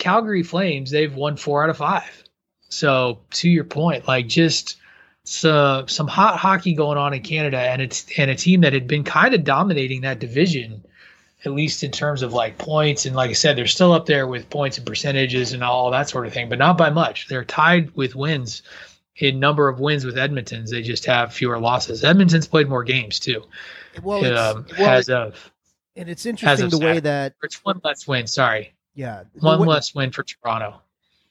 Calgary 0.00 0.42
Flames, 0.42 0.90
they've 0.90 1.14
won 1.14 1.36
four 1.36 1.62
out 1.62 1.70
of 1.70 1.76
five. 1.76 2.24
So 2.68 3.20
to 3.32 3.48
your 3.48 3.64
point, 3.64 4.08
like 4.08 4.26
just 4.26 4.76
some 5.24 5.86
some 5.86 6.08
hot 6.08 6.38
hockey 6.38 6.74
going 6.74 6.98
on 6.98 7.14
in 7.14 7.22
Canada, 7.22 7.58
and 7.58 7.80
it's 7.80 8.06
and 8.18 8.30
a 8.30 8.34
team 8.34 8.62
that 8.62 8.72
had 8.72 8.88
been 8.88 9.04
kind 9.04 9.34
of 9.34 9.44
dominating 9.44 10.00
that 10.00 10.18
division, 10.18 10.84
at 11.44 11.52
least 11.52 11.84
in 11.84 11.92
terms 11.92 12.22
of 12.22 12.32
like 12.32 12.58
points. 12.58 13.06
And 13.06 13.14
like 13.14 13.30
I 13.30 13.34
said, 13.34 13.56
they're 13.56 13.66
still 13.66 13.92
up 13.92 14.06
there 14.06 14.26
with 14.26 14.50
points 14.50 14.78
and 14.78 14.86
percentages 14.86 15.52
and 15.52 15.62
all 15.62 15.90
that 15.92 16.08
sort 16.08 16.26
of 16.26 16.32
thing, 16.32 16.48
but 16.48 16.58
not 16.58 16.78
by 16.78 16.90
much. 16.90 17.28
They're 17.28 17.44
tied 17.44 17.94
with 17.94 18.16
wins 18.16 18.62
in 19.16 19.38
number 19.38 19.68
of 19.68 19.78
wins 19.78 20.04
with 20.04 20.18
Edmonton's. 20.18 20.70
They 20.70 20.82
just 20.82 21.06
have 21.06 21.32
fewer 21.32 21.58
losses. 21.58 22.02
Edmonton's 22.02 22.48
played 22.48 22.68
more 22.68 22.84
games 22.84 23.20
too. 23.20 23.44
Well, 24.02 24.24
um, 24.36 24.66
well 24.78 24.90
as 24.90 25.08
of 25.08 25.52
and 25.96 26.08
it's 26.08 26.24
interesting 26.24 26.70
the 26.70 26.78
way 26.78 27.00
that 27.00 27.34
it's 27.42 27.62
one 27.64 27.80
less 27.84 28.06
win. 28.06 28.26
Sorry. 28.26 28.72
Yeah. 29.00 29.22
One 29.38 29.60
way, 29.60 29.66
less 29.66 29.94
win 29.94 30.12
for 30.12 30.22
Toronto. 30.22 30.82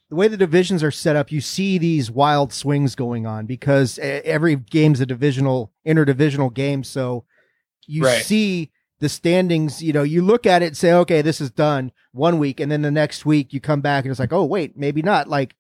The 0.10 0.16
way 0.16 0.28
the 0.28 0.38
divisions 0.38 0.82
are 0.82 0.90
set 0.90 1.16
up, 1.16 1.32
you 1.32 1.40
see 1.40 1.78
these 1.78 2.10
wild 2.10 2.52
swings 2.52 2.96
going 2.96 3.28
on 3.28 3.46
because 3.46 4.00
every 4.00 4.56
game's 4.56 5.00
a 5.02 5.06
divisional, 5.06 5.72
interdivisional 5.86 6.52
game. 6.52 6.84
So 6.84 7.26
you 7.86 8.06
right. 8.06 8.24
see 8.24 8.72
the 9.02 9.08
standings, 9.08 9.84
you 9.84 9.94
know, 9.94 10.02
you 10.02 10.24
look 10.24 10.48
at 10.48 10.64
it 10.64 10.68
and 10.68 10.78
say, 10.78 10.94
okay, 10.94 11.22
this 11.22 11.40
is 11.40 11.52
done 11.52 11.92
one 12.12 12.40
week. 12.40 12.60
And 12.60 12.72
then 12.72 12.82
the 12.82 12.90
next 12.90 13.24
week 13.24 13.54
you 13.54 13.60
come 13.60 13.82
back 13.82 14.04
and 14.04 14.10
it's 14.10 14.20
like, 14.20 14.34
oh, 14.34 14.46
wait, 14.46 14.76
maybe 14.76 15.04
not. 15.04 15.28
Like 15.28 15.56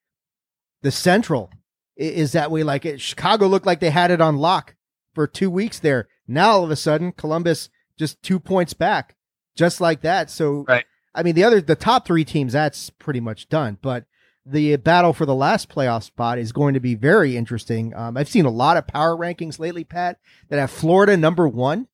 the 0.82 0.90
Central 0.92 1.52
is 1.96 2.32
that 2.32 2.50
way. 2.50 2.64
Like 2.64 2.86
it, 2.86 3.00
Chicago 3.00 3.46
looked 3.46 3.68
like 3.68 3.82
they 3.82 3.92
had 3.92 4.10
it 4.10 4.20
on 4.20 4.38
lock 4.38 4.74
for 5.14 5.28
two 5.28 5.52
weeks 5.52 5.78
there. 5.78 6.08
Now 6.28 6.54
all 6.54 6.64
of 6.64 6.72
a 6.72 6.76
sudden, 6.76 7.12
Columbus 7.12 7.70
just 8.00 8.20
two 8.24 8.40
points 8.40 8.74
back, 8.74 9.16
just 9.56 9.80
like 9.80 10.02
that. 10.02 10.32
So 10.32 10.66
right. 10.68 10.86
I 11.14 11.24
mean, 11.24 11.36
the 11.36 11.44
other, 11.44 11.62
the 11.62 11.76
top 11.76 12.06
three 12.06 12.24
teams, 12.24 12.54
that's 12.54 12.90
pretty 12.90 13.20
much 13.20 13.50
done. 13.50 13.78
But 13.82 14.06
the 14.46 14.76
battle 14.78 15.14
for 15.14 15.26
the 15.26 15.36
last 15.36 15.70
playoff 15.70 16.04
spot 16.04 16.40
is 16.40 16.52
going 16.52 16.74
to 16.74 16.80
be 16.80 16.96
very 16.96 17.38
interesting. 17.38 17.96
Um, 17.96 18.18
I've 18.18 18.30
seen 18.30 18.46
a 18.46 18.52
lot 18.52 18.78
of 18.78 18.88
power 18.88 19.16
rankings 19.16 19.60
lately, 19.60 19.84
Pat, 19.84 20.20
that 20.50 20.60
have 20.60 20.72
Florida 20.72 21.18
number 21.18 21.48
one. 21.48 21.88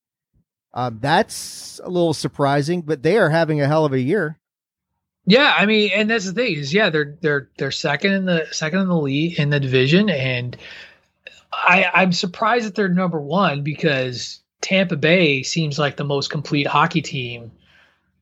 Um, 0.74 1.00
that's 1.01 1.79
a 1.84 1.89
little 1.89 2.13
surprising, 2.13 2.81
but 2.81 3.01
they 3.01 3.17
are 3.17 3.29
having 3.29 3.62
a 3.62 3.67
hell 3.67 3.86
of 3.86 3.93
a 3.93 4.00
year. 4.00 4.39
Yeah, 5.25 5.55
I 5.57 5.65
mean, 5.65 5.91
and 5.93 6.10
that's 6.10 6.25
the 6.25 6.34
thing 6.34 6.55
is, 6.55 6.74
yeah, 6.74 6.89
they're 6.89 7.17
they're 7.22 7.50
they're 7.57 7.72
second 7.72 8.13
in 8.13 8.25
the 8.25 8.48
second 8.51 8.81
in 8.81 8.88
the 8.88 8.98
league 8.98 9.39
in 9.39 9.50
the 9.50 9.60
division, 9.60 10.10
and 10.10 10.55
I 11.51 11.89
I'm 11.93 12.12
surprised 12.12 12.67
that 12.67 12.75
they're 12.75 12.89
number 12.89 13.19
one 13.19 13.63
because 13.63 14.41
Tampa 14.62 14.98
Bay 14.98 15.41
seems 15.41 15.79
like 15.79 15.95
the 15.95 16.03
most 16.03 16.29
complete 16.29 16.67
hockey 16.67 17.01
team 17.01 17.51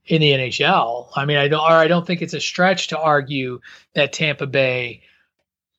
in 0.06 0.22
the 0.22 0.32
NHL. 0.32 1.10
I 1.16 1.26
mean, 1.26 1.38
I 1.38 1.48
don't, 1.48 1.62
or 1.62 1.74
I 1.74 1.88
don't 1.88 2.06
think 2.06 2.22
it's 2.22 2.34
a 2.34 2.42
stretch 2.42 2.88
to 2.90 3.00
argue 3.00 3.62
that 3.94 4.14
Tampa 4.14 4.48
Bay 4.48 5.02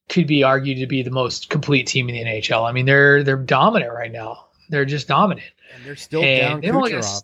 could 0.08 0.26
be 0.26 0.42
argued 0.42 0.78
to 0.78 0.86
be 0.86 1.02
the 1.02 1.10
most 1.10 1.50
complete 1.50 1.86
team 1.86 2.08
in 2.08 2.14
the 2.14 2.24
NHL. 2.24 2.68
I 2.68 2.72
mean, 2.72 2.86
they're 2.86 3.22
they're 3.22 3.36
dominant 3.36 3.92
right 3.92 4.12
now. 4.12 4.46
They're 4.68 4.84
just 4.84 5.08
dominant. 5.08 5.46
And 5.74 5.84
they're 5.84 5.96
still 5.96 6.22
and 6.22 6.62
down 6.62 6.82
Kucherov. 6.82 7.22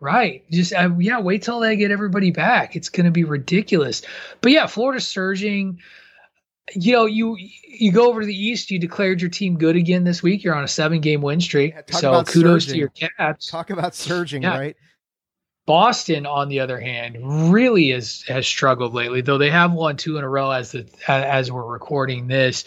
Right. 0.00 0.50
Just 0.50 0.72
uh, 0.72 0.90
yeah, 0.98 1.20
wait 1.20 1.42
till 1.42 1.60
they 1.60 1.76
get 1.76 1.90
everybody 1.90 2.30
back. 2.30 2.74
It's 2.74 2.88
going 2.88 3.04
to 3.04 3.10
be 3.10 3.24
ridiculous. 3.24 4.02
But 4.40 4.52
yeah, 4.52 4.66
Florida's 4.66 5.06
surging. 5.06 5.80
You 6.72 6.92
know, 6.92 7.06
you 7.06 7.36
you 7.68 7.92
go 7.92 8.08
over 8.08 8.20
to 8.20 8.26
the 8.26 8.34
East. 8.34 8.70
You 8.70 8.78
declared 8.78 9.20
your 9.20 9.28
team 9.28 9.58
good 9.58 9.76
again 9.76 10.04
this 10.04 10.22
week. 10.22 10.42
You're 10.42 10.54
on 10.54 10.64
a 10.64 10.68
seven 10.68 11.00
game 11.00 11.20
win 11.20 11.40
streak. 11.40 11.74
Yeah, 11.74 11.98
so 11.98 12.24
kudos 12.24 12.64
surging. 12.64 12.72
to 12.72 12.78
your 12.78 12.88
Caps. 12.88 13.50
Talk 13.50 13.68
about 13.70 13.94
surging, 13.94 14.42
yeah. 14.42 14.58
right? 14.58 14.76
Boston, 15.70 16.26
on 16.26 16.48
the 16.48 16.58
other 16.58 16.80
hand, 16.80 17.16
really 17.52 17.92
is 17.92 18.24
has 18.26 18.44
struggled 18.44 18.92
lately. 18.92 19.20
Though 19.20 19.38
they 19.38 19.50
have 19.50 19.72
won 19.72 19.96
two 19.96 20.16
in 20.16 20.24
a 20.24 20.28
row 20.28 20.50
as 20.50 20.72
the 20.72 20.84
as 21.06 21.52
we're 21.52 21.64
recording 21.64 22.26
this, 22.26 22.64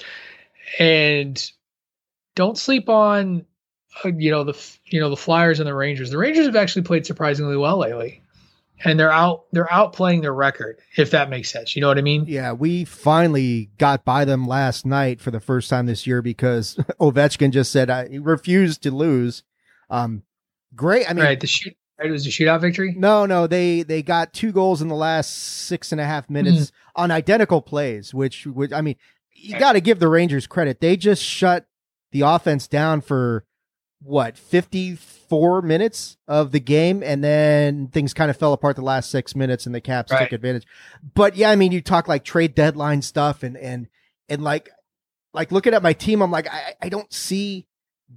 and 0.79 1.51
don't 2.33 2.57
sleep 2.57 2.87
on 2.87 3.45
uh, 4.05 4.11
you 4.15 4.31
know 4.31 4.45
the 4.45 4.57
you 4.85 5.01
know 5.01 5.09
the 5.09 5.17
Flyers 5.17 5.59
and 5.59 5.67
the 5.67 5.75
Rangers. 5.75 6.11
The 6.11 6.17
Rangers 6.17 6.45
have 6.45 6.55
actually 6.55 6.83
played 6.83 7.05
surprisingly 7.05 7.57
well 7.57 7.75
lately, 7.75 8.21
and 8.85 8.97
they're 8.97 9.11
out 9.11 9.47
they're 9.51 9.65
outplaying 9.65 10.21
their 10.21 10.33
record. 10.33 10.79
If 10.95 11.11
that 11.11 11.29
makes 11.29 11.51
sense, 11.51 11.75
you 11.75 11.81
know 11.81 11.89
what 11.89 11.97
I 11.97 12.03
mean? 12.03 12.23
Yeah, 12.25 12.53
we 12.53 12.85
finally 12.85 13.69
got 13.79 14.05
by 14.05 14.23
them 14.23 14.47
last 14.47 14.85
night 14.85 15.19
for 15.19 15.29
the 15.29 15.41
first 15.41 15.69
time 15.69 15.87
this 15.87 16.07
year 16.07 16.21
because 16.21 16.75
Ovechkin 17.01 17.51
just 17.51 17.69
said 17.69 17.89
I 17.89 18.07
refused 18.21 18.81
to 18.83 18.91
lose. 18.91 19.43
Um, 19.89 20.23
great. 20.73 21.09
I 21.09 21.13
mean, 21.13 21.25
right? 21.25 21.37
The 21.41 21.47
shoot. 21.47 21.75
It 22.03 22.11
was 22.11 22.27
a 22.27 22.29
shootout 22.29 22.61
victory. 22.61 22.93
No, 22.97 23.25
no, 23.25 23.47
they 23.47 23.83
they 23.83 24.01
got 24.03 24.33
two 24.33 24.51
goals 24.51 24.81
in 24.81 24.87
the 24.87 24.95
last 24.95 25.31
six 25.33 25.91
and 25.91 26.01
a 26.01 26.05
half 26.05 26.29
minutes 26.29 26.65
mm-hmm. 26.65 27.01
on 27.01 27.11
identical 27.11 27.61
plays, 27.61 28.13
which 28.13 28.45
which 28.45 28.73
I 28.73 28.81
mean, 28.81 28.95
you 29.31 29.57
got 29.57 29.73
to 29.73 29.81
give 29.81 29.99
the 29.99 30.07
Rangers 30.07 30.47
credit. 30.47 30.81
They 30.81 30.97
just 30.97 31.23
shut 31.23 31.65
the 32.11 32.21
offense 32.21 32.67
down 32.67 33.01
for 33.01 33.45
what 34.01 34.37
54 34.37 35.61
minutes 35.61 36.17
of 36.27 36.51
the 36.51 36.59
game 36.59 37.01
and 37.01 37.23
then 37.23 37.87
things 37.87 38.13
kind 38.13 38.29
of 38.29 38.35
fell 38.35 38.51
apart 38.51 38.75
the 38.75 38.81
last 38.81 39.09
six 39.09 39.33
minutes 39.33 39.65
and 39.65 39.73
the 39.73 39.79
caps 39.79 40.11
right. 40.11 40.23
took 40.23 40.33
advantage 40.33 40.67
but 41.15 41.37
yeah 41.37 41.49
i 41.49 41.55
mean 41.55 41.71
you 41.71 41.81
talk 41.81 42.09
like 42.09 42.25
trade 42.25 42.53
deadline 42.53 43.01
stuff 43.01 43.43
and 43.43 43.55
and 43.55 43.87
and 44.27 44.43
like 44.43 44.69
like 45.33 45.53
looking 45.53 45.73
at 45.73 45.81
my 45.81 45.93
team 45.93 46.21
i'm 46.21 46.31
like 46.31 46.49
i, 46.51 46.73
I 46.81 46.89
don't 46.89 47.13
see 47.13 47.65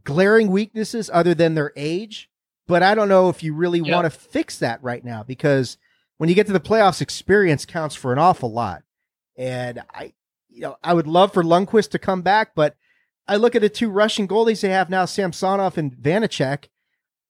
glaring 0.02 0.48
weaknesses 0.48 1.08
other 1.12 1.34
than 1.34 1.54
their 1.54 1.72
age 1.76 2.28
but 2.66 2.82
i 2.82 2.94
don't 2.94 3.08
know 3.08 3.28
if 3.28 3.42
you 3.42 3.54
really 3.54 3.80
yep. 3.80 3.94
want 3.94 4.04
to 4.04 4.10
fix 4.10 4.58
that 4.58 4.82
right 4.82 5.04
now 5.04 5.22
because 5.22 5.78
when 6.18 6.28
you 6.28 6.34
get 6.34 6.46
to 6.46 6.52
the 6.52 6.60
playoffs 6.60 7.00
experience 7.00 7.64
counts 7.64 7.94
for 7.94 8.12
an 8.12 8.18
awful 8.18 8.52
lot 8.52 8.82
and 9.36 9.82
i 9.94 10.12
you 10.48 10.60
know 10.60 10.76
i 10.82 10.92
would 10.94 11.06
love 11.06 11.32
for 11.32 11.42
lundqvist 11.42 11.90
to 11.90 11.98
come 11.98 12.22
back 12.22 12.54
but 12.54 12.76
I 13.28 13.36
look 13.36 13.54
at 13.54 13.62
the 13.62 13.68
two 13.68 13.90
Russian 13.90 14.28
goalies 14.28 14.60
they 14.60 14.68
have 14.68 14.88
now, 14.88 15.04
Samsonov 15.04 15.76
and 15.78 15.92
Vanecek. 15.92 16.66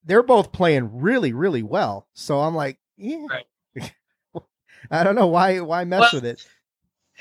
They're 0.05 0.23
both 0.23 0.52
playing 0.52 1.00
really, 1.00 1.33
really 1.33 1.62
well. 1.62 2.07
So 2.12 2.40
I'm 2.40 2.55
like, 2.55 2.78
yeah. 2.97 3.26
Right. 3.28 3.93
I 4.90 5.02
don't 5.02 5.14
know 5.14 5.26
why 5.26 5.61
why 5.61 5.85
mess 5.85 6.12
well, 6.12 6.23
with 6.23 6.25
it. 6.26 6.47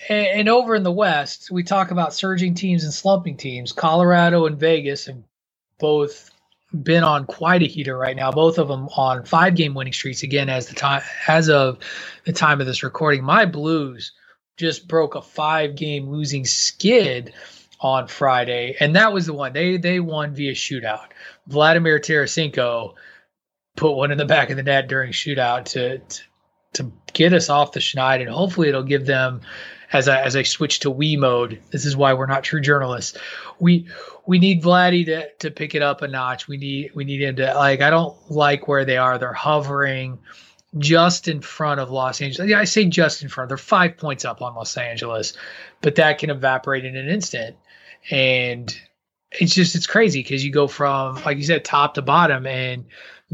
And 0.09 0.49
over 0.49 0.75
in 0.75 0.83
the 0.83 0.91
West, 0.91 1.49
we 1.51 1.63
talk 1.63 1.91
about 1.91 2.13
surging 2.13 2.53
teams 2.53 2.83
and 2.83 2.93
slumping 2.93 3.37
teams. 3.37 3.71
Colorado 3.71 4.45
and 4.45 4.59
Vegas 4.59 5.05
have 5.05 5.17
both 5.79 6.31
been 6.83 7.03
on 7.03 7.25
quite 7.25 7.61
a 7.61 7.67
heater 7.67 7.97
right 7.97 8.15
now. 8.15 8.31
Both 8.31 8.57
of 8.57 8.67
them 8.67 8.87
on 8.97 9.25
five 9.25 9.55
game 9.55 9.73
winning 9.73 9.93
streaks 9.93 10.23
again 10.23 10.49
as 10.49 10.67
the 10.67 10.75
time 10.75 11.01
as 11.27 11.49
of 11.49 11.79
the 12.25 12.33
time 12.33 12.61
of 12.61 12.67
this 12.67 12.83
recording. 12.83 13.23
My 13.23 13.45
Blues 13.45 14.11
just 14.57 14.87
broke 14.87 15.15
a 15.15 15.21
five 15.21 15.75
game 15.75 16.09
losing 16.09 16.45
skid 16.45 17.33
on 17.79 18.07
Friday, 18.07 18.75
and 18.79 18.95
that 18.95 19.13
was 19.13 19.25
the 19.25 19.33
one 19.33 19.53
they 19.53 19.77
they 19.77 19.99
won 19.99 20.33
via 20.33 20.53
shootout. 20.53 21.07
Vladimir 21.47 21.99
Tarasenko 21.99 22.93
put 23.75 23.93
one 23.93 24.11
in 24.11 24.17
the 24.17 24.25
back 24.25 24.49
of 24.49 24.57
the 24.57 24.63
net 24.63 24.87
during 24.87 25.11
shootout 25.11 25.65
to 25.65 25.99
to, 25.99 26.21
to 26.73 26.91
get 27.13 27.33
us 27.33 27.49
off 27.49 27.71
the 27.71 27.79
schneid, 27.79 28.21
and 28.21 28.29
hopefully 28.29 28.69
it'll 28.69 28.83
give 28.83 29.05
them 29.05 29.41
as 29.95 30.07
I 30.07 30.21
as 30.21 30.35
I 30.35 30.43
switch 30.43 30.81
to 30.81 30.91
we 30.91 31.15
mode. 31.15 31.61
This 31.71 31.85
is 31.85 31.95
why 31.95 32.13
we're 32.13 32.25
not 32.25 32.43
true 32.43 32.61
journalists. 32.61 33.17
We 33.59 33.87
we 34.25 34.39
need 34.39 34.61
Vladdy 34.61 35.05
to 35.05 35.29
to 35.39 35.51
pick 35.51 35.75
it 35.75 35.81
up 35.81 36.01
a 36.01 36.07
notch. 36.07 36.47
We 36.47 36.57
need 36.57 36.91
we 36.93 37.05
need 37.05 37.21
him 37.21 37.37
to 37.37 37.53
like. 37.55 37.81
I 37.81 37.89
don't 37.89 38.15
like 38.29 38.67
where 38.67 38.85
they 38.85 38.97
are. 38.97 39.17
They're 39.17 39.33
hovering 39.33 40.19
just 40.77 41.27
in 41.27 41.41
front 41.41 41.79
of 41.79 41.89
Los 41.89 42.21
Angeles. 42.21 42.49
Yeah, 42.49 42.59
I 42.59 42.65
say 42.65 42.85
just 42.85 43.23
in 43.23 43.29
front. 43.29 43.49
They're 43.49 43.57
five 43.57 43.97
points 43.97 44.25
up 44.25 44.41
on 44.41 44.55
Los 44.55 44.75
Angeles, 44.75 45.33
but 45.81 45.95
that 45.95 46.19
can 46.19 46.29
evaporate 46.29 46.83
in 46.83 46.95
an 46.95 47.07
instant 47.07 47.55
and 48.11 48.77
it's 49.31 49.53
just 49.53 49.75
it's 49.75 49.87
crazy 49.87 50.21
because 50.21 50.45
you 50.45 50.51
go 50.51 50.67
from 50.67 51.15
like 51.23 51.37
you 51.37 51.43
said 51.43 51.65
top 51.65 51.95
to 51.95 52.01
bottom 52.01 52.45
and 52.45 52.85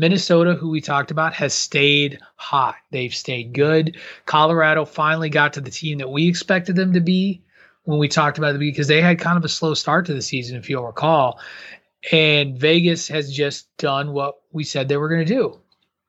Minnesota, 0.02 0.56
who 0.56 0.72
we 0.72 0.82
talked 0.82 1.12
about, 1.12 1.36
has 1.36 1.54
stayed 1.54 2.18
hot. 2.36 2.74
They've 2.90 3.14
stayed 3.14 3.54
good. 3.54 3.98
Colorado 4.26 4.84
finally 4.84 5.30
got 5.30 5.54
to 5.54 5.62
the 5.62 5.70
team 5.70 6.00
that 6.00 6.10
we 6.10 6.28
expected 6.28 6.76
them 6.76 6.94
to 6.94 7.00
be 7.00 7.44
when 7.84 8.00
we 8.00 8.08
talked 8.08 8.40
about 8.40 8.56
it 8.56 8.58
because 8.58 8.88
they 8.88 9.00
had 9.00 9.20
kind 9.20 9.38
of 9.38 9.46
a 9.46 9.48
slow 9.48 9.76
start 9.76 10.08
to 10.08 10.16
the 10.16 10.22
season, 10.24 10.58
if 10.58 10.72
you'll 10.72 10.88
recall. 10.88 11.40
And 12.12 12.58
Vegas 12.58 13.08
has 13.10 13.32
just 13.32 13.68
done 13.78 14.12
what 14.12 14.42
we 14.52 14.64
said 14.64 14.90
they 14.90 14.98
were 14.98 15.08
going 15.08 15.24
to 15.24 15.34
do. 15.34 15.60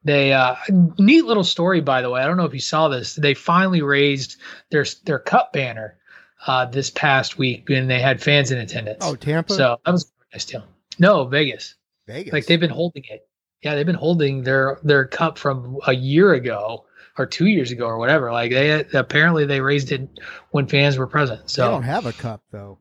They 0.04 0.32
uh, 0.32 0.56
neat 0.98 1.26
little 1.26 1.44
story, 1.44 1.82
by 1.82 2.00
the 2.00 2.08
way. 2.08 2.22
I 2.22 2.26
don't 2.26 2.38
know 2.38 2.46
if 2.46 2.54
you 2.54 2.60
saw 2.60 2.88
this. 2.88 3.14
They 3.14 3.34
finally 3.34 3.82
raised 3.82 4.38
their 4.70 4.86
their 5.04 5.18
cup 5.18 5.52
banner 5.52 5.98
uh, 6.46 6.64
this 6.64 6.88
past 6.88 7.36
week 7.36 7.68
when 7.68 7.88
they 7.88 8.00
had 8.00 8.22
fans 8.22 8.50
in 8.50 8.58
attendance. 8.58 9.04
Oh, 9.04 9.16
Tampa. 9.16 9.52
So 9.52 9.76
that 9.84 9.92
was 9.92 10.10
nice 10.32 10.46
deal. 10.46 10.64
No, 10.98 11.26
Vegas. 11.26 11.74
Vegas. 12.06 12.32
Like 12.32 12.46
they've 12.46 12.58
been 12.58 12.70
holding 12.70 13.04
it. 13.04 13.28
Yeah, 13.62 13.74
they've 13.74 13.86
been 13.86 13.94
holding 13.94 14.42
their 14.42 14.78
their 14.82 15.04
cup 15.06 15.38
from 15.38 15.78
a 15.86 15.94
year 15.94 16.32
ago 16.34 16.84
or 17.18 17.26
two 17.26 17.46
years 17.46 17.70
ago 17.70 17.86
or 17.86 17.98
whatever. 17.98 18.32
Like 18.32 18.50
they 18.50 18.84
apparently 18.94 19.46
they 19.46 19.60
raised 19.60 19.92
it 19.92 20.08
when 20.50 20.66
fans 20.66 20.98
were 20.98 21.06
present. 21.06 21.48
So 21.48 21.64
they 21.64 21.70
don't 21.70 21.82
have 21.82 22.06
a 22.06 22.12
cup 22.12 22.42
though. 22.50 22.78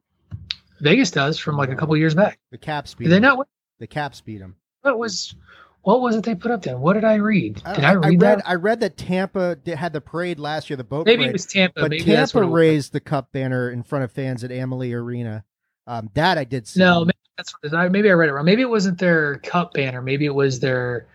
Vegas 0.80 1.12
does 1.12 1.38
from 1.38 1.58
like 1.58 1.70
a 1.70 1.76
couple 1.76 1.96
years 1.96 2.16
back. 2.16 2.40
The 2.52 2.58
Caps 2.58 2.96
beat. 2.96 3.06
Did 3.06 3.12
they 3.12 3.20
not? 3.20 3.48
The 3.80 3.88
Caps 3.88 4.22
beat 4.22 4.40
them. 4.40 4.56
What 4.82 4.98
was 4.98 5.36
what 5.84 6.02
was 6.02 6.16
it 6.16 6.24
they 6.24 6.36
put 6.36 6.52
up 6.52 6.64
there? 6.64 6.78
What 6.78 6.94
did 6.94 7.04
I 7.04 7.16
read? 7.16 7.56
Did 7.56 7.84
I, 7.84 7.92
I 7.92 7.94
read, 7.94 8.06
I 8.06 8.10
read 8.10 8.20
that? 8.20 8.42
I 8.46 8.56
read 8.56 8.80
that 8.82 8.98
Tampa 8.98 9.58
had 9.66 9.94
the 9.94 10.02
parade 10.02 10.40
last 10.40 10.70
year, 10.70 10.78
the 10.78 10.84
boat 10.84 11.06
Maybe 11.06 11.18
parade, 11.18 11.30
it 11.30 11.34
was 11.34 11.46
Tampa. 11.46 11.82
But 11.82 11.92
Maybe 11.92 12.04
Tampa 12.04 12.44
raised 12.44 12.94
the 12.94 13.00
cup 13.00 13.32
banner 13.32 13.70
in 13.70 13.84
front 13.84 14.04
of 14.04 14.12
fans 14.12 14.44
at 14.44 14.52
Amalie 14.52 14.94
Arena. 14.94 15.44
Um, 15.88 16.10
that 16.14 16.38
I 16.38 16.44
did 16.44 16.68
see. 16.68 16.80
No, 16.80 17.06
maybe 17.06 17.18
that's 17.38 17.54
what 17.54 17.74
I, 17.74 17.90
maybe 17.90 18.10
I 18.10 18.14
read 18.14 18.30
it 18.30 18.34
wrong. 18.34 18.46
Maybe 18.46 18.62
it 18.62 18.70
wasn't 18.70 19.00
their 19.00 19.38
cup 19.40 19.74
banner. 19.74 20.02
Maybe 20.02 20.26
it 20.26 20.36
was 20.36 20.60
their. 20.60 21.08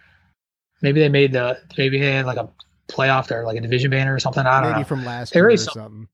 Maybe 0.83 1.01
they 1.01 1.09
made 1.09 1.33
the. 1.33 1.59
Maybe 1.79 1.99
they 1.99 2.13
had 2.13 2.27
like 2.27 2.39
a 2.39 2.49
playoff 2.89 3.31
or 3.31 3.45
like 3.45 3.57
a 3.57 3.61
division 3.61 3.91
banner 3.91 4.15
or 4.15 4.19
something. 4.19 4.45
I 4.47 4.61
don't 4.61 4.63
know. 4.63 4.69
maybe 4.71 4.81
know. 4.81 4.89
from 4.89 5.05
last 5.05 5.33
they 5.33 5.41
year 5.41 5.51
or 5.51 5.57
something. 5.57 5.83
something. 5.83 6.09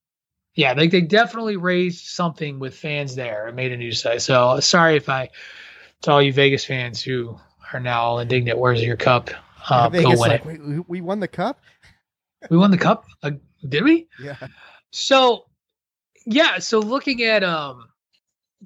Yeah, 0.54 0.74
they 0.74 0.88
they 0.88 1.00
definitely 1.00 1.56
raised 1.56 2.06
something 2.06 2.58
with 2.58 2.74
fans 2.74 3.14
there 3.14 3.46
and 3.46 3.56
made 3.56 3.72
a 3.72 3.76
news 3.76 4.02
site. 4.02 4.22
So 4.22 4.60
sorry 4.60 4.96
if 4.96 5.08
I 5.08 5.30
to 6.02 6.10
all 6.10 6.22
you 6.22 6.32
Vegas 6.32 6.64
fans 6.64 7.02
who 7.02 7.38
are 7.72 7.80
now 7.80 8.02
all 8.02 8.18
indignant. 8.18 8.58
Where's 8.58 8.82
your 8.82 8.96
cup? 8.96 9.30
Uh, 9.68 9.88
go 9.88 10.10
win 10.10 10.18
like, 10.18 10.44
it. 10.44 10.46
We, 10.46 10.80
we 10.80 11.00
won 11.00 11.20
the 11.20 11.28
cup. 11.28 11.60
we 12.50 12.56
won 12.56 12.70
the 12.70 12.78
cup. 12.78 13.06
Uh, 13.22 13.32
did 13.68 13.84
we? 13.84 14.08
Yeah. 14.20 14.36
So, 14.90 15.46
yeah. 16.26 16.58
So 16.58 16.80
looking 16.80 17.22
at 17.22 17.44
um 17.44 17.88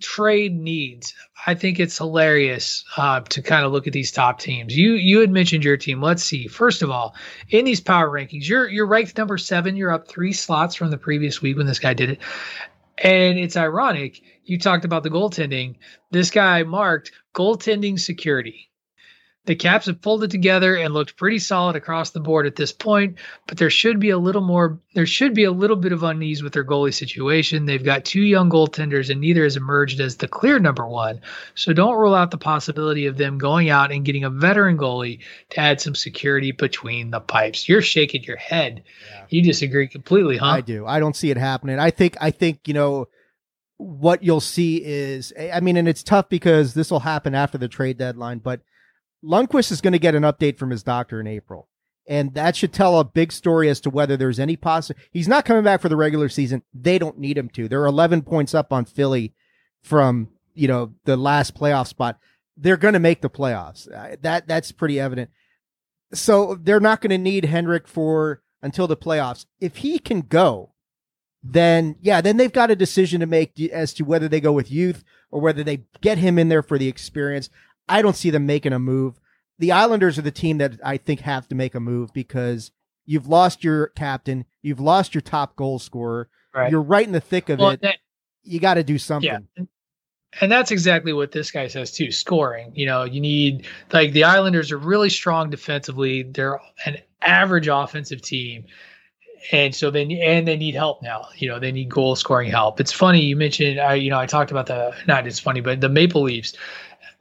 trade 0.01 0.59
needs, 0.59 1.15
I 1.47 1.55
think 1.55 1.79
it's 1.79 1.99
hilarious 1.99 2.85
uh, 2.97 3.21
to 3.21 3.43
kind 3.43 3.65
of 3.65 3.73
look 3.73 3.87
at 3.87 3.93
these 3.93 4.13
top 4.13 4.41
teams. 4.41 4.77
You 4.77 4.93
you 4.93 5.21
had 5.21 5.31
mentioned 5.31 5.65
your 5.65 5.77
team. 5.77 6.03
Let's 6.03 6.23
see. 6.23 6.49
First 6.49 6.83
of 6.83 6.91
all, 6.91 7.15
in 7.51 7.65
these 7.65 7.81
power 7.81 8.11
rankings, 8.11 8.49
you're 8.49 8.69
you're 8.69 8.87
ranked 8.87 9.17
number 9.17 9.39
seven. 9.39 9.77
You're 9.77 9.93
up 9.93 10.09
three 10.09 10.33
slots 10.33 10.75
from 10.75 10.91
the 10.91 10.99
previous 10.99 11.41
week 11.41 11.57
when 11.57 11.67
this 11.67 11.79
guy 11.79 11.95
did 11.95 12.11
it. 12.11 12.19
And 12.99 13.39
it's 13.39 13.57
ironic. 13.57 14.23
You 14.45 14.59
talked 14.59 14.85
about 14.85 15.03
the 15.03 15.11
goaltending. 15.11 15.77
This 16.11 16.31
guy 16.31 16.63
marked 16.63 17.13
goaltending 17.35 18.01
security. 18.01 18.71
The 19.47 19.55
Caps 19.55 19.87
have 19.87 20.03
pulled 20.03 20.25
it 20.25 20.31
together 20.31 20.77
and 20.77 20.93
looked 20.93 21.17
pretty 21.17 21.39
solid 21.39 21.77
across 21.77 22.11
the 22.11 22.21
board 22.21 22.47
at 22.47 22.57
this 22.57 22.73
point, 22.73 23.19
but 23.47 23.59
there 23.59 23.71
should 23.71 24.01
be 24.01 24.11
a 24.11 24.19
little 24.19 24.43
more 24.43 24.81
there 24.95 25.07
should 25.07 25.35
be 25.35 25.45
a 25.45 25.53
little 25.53 25.77
bit 25.77 25.93
of 25.93 26.03
unease 26.03 26.43
with 26.43 26.53
their 26.53 26.65
goalie 26.65 26.93
situation. 26.93 27.67
They've 27.67 27.85
got 27.85 28.05
two 28.05 28.23
young 28.23 28.51
goaltenders 28.51 29.11
and 29.11 29.21
neither 29.21 29.45
has 29.45 29.57
emerged 29.57 30.01
as 30.01 30.17
the 30.17 30.27
clear 30.27 30.59
number 30.59 30.87
1. 30.87 31.21
So 31.55 31.73
don't 31.73 31.97
rule 31.97 32.15
out 32.15 32.31
the 32.31 32.39
possibility 32.39 33.07
of 33.07 33.19
them 33.19 33.39
going 33.39 33.71
out 33.71 33.93
and 33.93 34.05
getting 34.05 34.25
a 34.25 34.31
veteran 34.31 34.77
goalie 34.77 35.21
to 35.51 35.61
add 35.61 35.81
some 35.81 35.95
security 35.95 36.51
between 36.51 37.11
the 37.11 37.21
pipes. 37.21 37.69
You're 37.69 37.83
shaking 37.83 38.25
your 38.25 38.37
head. 38.37 38.83
Yeah. 39.11 39.27
You 39.29 39.43
disagree 39.43 39.87
completely, 39.87 40.39
huh? 40.39 40.47
I 40.47 40.61
do. 40.61 40.87
I 40.87 40.99
don't 40.99 41.15
see 41.15 41.31
it 41.31 41.37
happening. 41.37 41.79
I 41.79 41.91
think 41.91 42.17
I 42.21 42.31
think, 42.31 42.67
you 42.67 42.75
know, 42.75 43.09
what 43.77 44.23
you'll 44.23 44.41
see 44.41 44.83
is 44.83 45.33
I 45.53 45.61
mean 45.61 45.77
and 45.77 45.87
it's 45.87 46.03
tough 46.03 46.29
because 46.29 46.75
this 46.75 46.91
will 46.91 47.01
happen 47.01 47.35
after 47.35 47.59
the 47.59 47.69
trade 47.69 47.99
deadline, 47.99 48.39
but 48.39 48.63
Lundqvist 49.27 49.73
is 49.73 49.81
going 49.81 49.93
to 49.93 49.99
get 49.99 50.15
an 50.15 50.23
update 50.23 50.59
from 50.59 50.71
his 50.71 50.83
doctor 50.83 51.21
in 51.21 51.27
April. 51.27 51.69
And 52.09 52.35
that 52.35 52.55
should 52.55 52.73
tell 52.73 53.01
a 53.01 53.05
big 53.05 53.33
story 53.33 53.69
as 53.69 53.81
to 53.81 53.91
whether 53.91 54.17
there's 54.17 54.39
any 54.39 54.55
possible. 54.55 55.01
He's 55.11 55.27
not 55.27 55.45
coming 55.45 55.65
back 55.65 55.81
for 55.81 55.89
the 55.89 55.97
regular 55.97 56.29
season. 56.29 56.63
They 56.73 56.99
don't 56.99 57.19
need 57.19 57.37
him 57.37 57.49
to. 57.51 57.69
They're 57.69 57.85
11 57.85 58.23
points 58.23 58.55
up 58.55 58.73
on 58.73 58.85
Philly 58.85 59.35
from, 59.83 60.29
you 60.55 60.69
know, 60.69 60.95
the 61.05 61.17
last 61.17 61.57
playoff 61.57 61.89
spot. 61.89 62.19
They're 62.57 62.77
going 62.77 62.95
to 62.95 63.01
make 63.01 63.23
the 63.23 63.31
playoffs. 63.31 63.89
That, 64.23 64.47
that's 64.47 64.71
pretty 64.71 65.01
evident. 65.01 65.31
so 66.13 66.55
they're 66.55 66.79
not 66.79 67.01
going 67.01 67.11
to 67.11 67.19
need 67.19 67.47
Henrik 67.47 67.89
for 67.89 68.43
until 68.63 68.87
the 68.87 68.97
playoffs. 68.97 69.47
If 69.61 69.79
he 69.79 69.99
can 69.99 70.21
go, 70.21 70.75
then 71.43 71.97
yeah, 72.01 72.21
then 72.21 72.37
they've 72.37 72.53
got 72.53 72.71
a 72.71 72.77
decision 72.77 73.21
to 73.21 73.27
make 73.27 73.61
as 73.73 73.95
to 73.95 74.05
whether 74.05 74.29
they 74.29 74.41
go 74.41 74.53
with 74.53 74.71
youth 74.71 75.05
or 75.31 75.41
whether 75.41 75.63
they 75.63 75.85
get 76.01 76.19
him 76.19 76.39
in 76.39 76.49
there 76.49 76.63
for 76.63 76.79
the 76.79 76.89
experience. 76.89 77.51
I 77.89 78.03
don't 78.03 78.17
see 78.17 78.31
them 78.31 78.47
making 78.47 78.73
a 78.73 78.79
move. 78.79 79.21
The 79.59 79.73
Islanders 79.73 80.19
are 80.19 80.23
the 80.23 80.31
team 80.31 80.59
that 80.59 80.79
I 80.85 80.97
think 80.97 81.21
have 81.21 81.49
to 81.49 81.55
make 81.55 81.75
a 81.75 81.81
move 81.81 82.13
because 82.13 82.73
you've 83.07 83.27
lost 83.27 83.65
your 83.65 83.89
captain, 83.89 84.45
you've 84.63 84.81
lost 84.81 85.15
your 85.15 85.23
top 85.23 85.57
goal 85.57 85.79
scorer, 85.79 86.29
right. 86.55 86.71
you're 86.71 86.83
right 86.83 87.07
in 87.07 87.13
the 87.13 87.21
thick 87.21 87.49
of 87.49 87.59
well, 87.59 87.71
it. 87.71 87.81
That, 87.83 87.97
you 88.43 88.61
got 88.61 88.75
to 88.75 88.85
do 88.85 88.99
something. 88.99 89.49
Yeah. 89.57 89.65
And 90.41 90.53
that's 90.53 90.71
exactly 90.71 91.13
what 91.13 91.33
this 91.33 91.51
guy 91.51 91.67
says 91.69 91.93
too. 91.93 92.13
Scoring, 92.13 92.73
you 92.75 92.85
know, 92.85 93.05
you 93.05 93.21
need 93.21 93.67
like 93.93 94.13
the 94.13 94.25
Islanders 94.25 94.71
are 94.71 94.79
really 94.79 95.09
strong 95.09 95.49
defensively. 95.49 96.25
They're 96.25 96.61
an 96.85 96.99
average 97.23 97.69
offensive 97.69 98.21
team, 98.21 98.67
and 99.51 99.75
so 99.75 99.91
they 99.91 100.03
and 100.03 100.47
they 100.47 100.57
need 100.57 100.75
help 100.75 101.03
now. 101.03 101.29
You 101.37 101.49
know, 101.49 101.59
they 101.59 101.73
need 101.73 101.89
goal 101.89 102.17
scoring 102.17 102.51
help. 102.51 102.81
It's 102.81 102.93
funny 102.93 103.23
you 103.23 103.35
mentioned. 103.35 103.81
I 103.81 103.95
you 103.95 104.11
know 104.11 104.19
I 104.19 104.27
talked 104.27 104.51
about 104.51 104.67
the 104.67 104.95
not 105.07 105.27
it's 105.27 105.41
funny, 105.41 105.63
but 105.63 105.81
the 105.81 105.89
Maple 105.89 106.23
Leafs. 106.23 106.55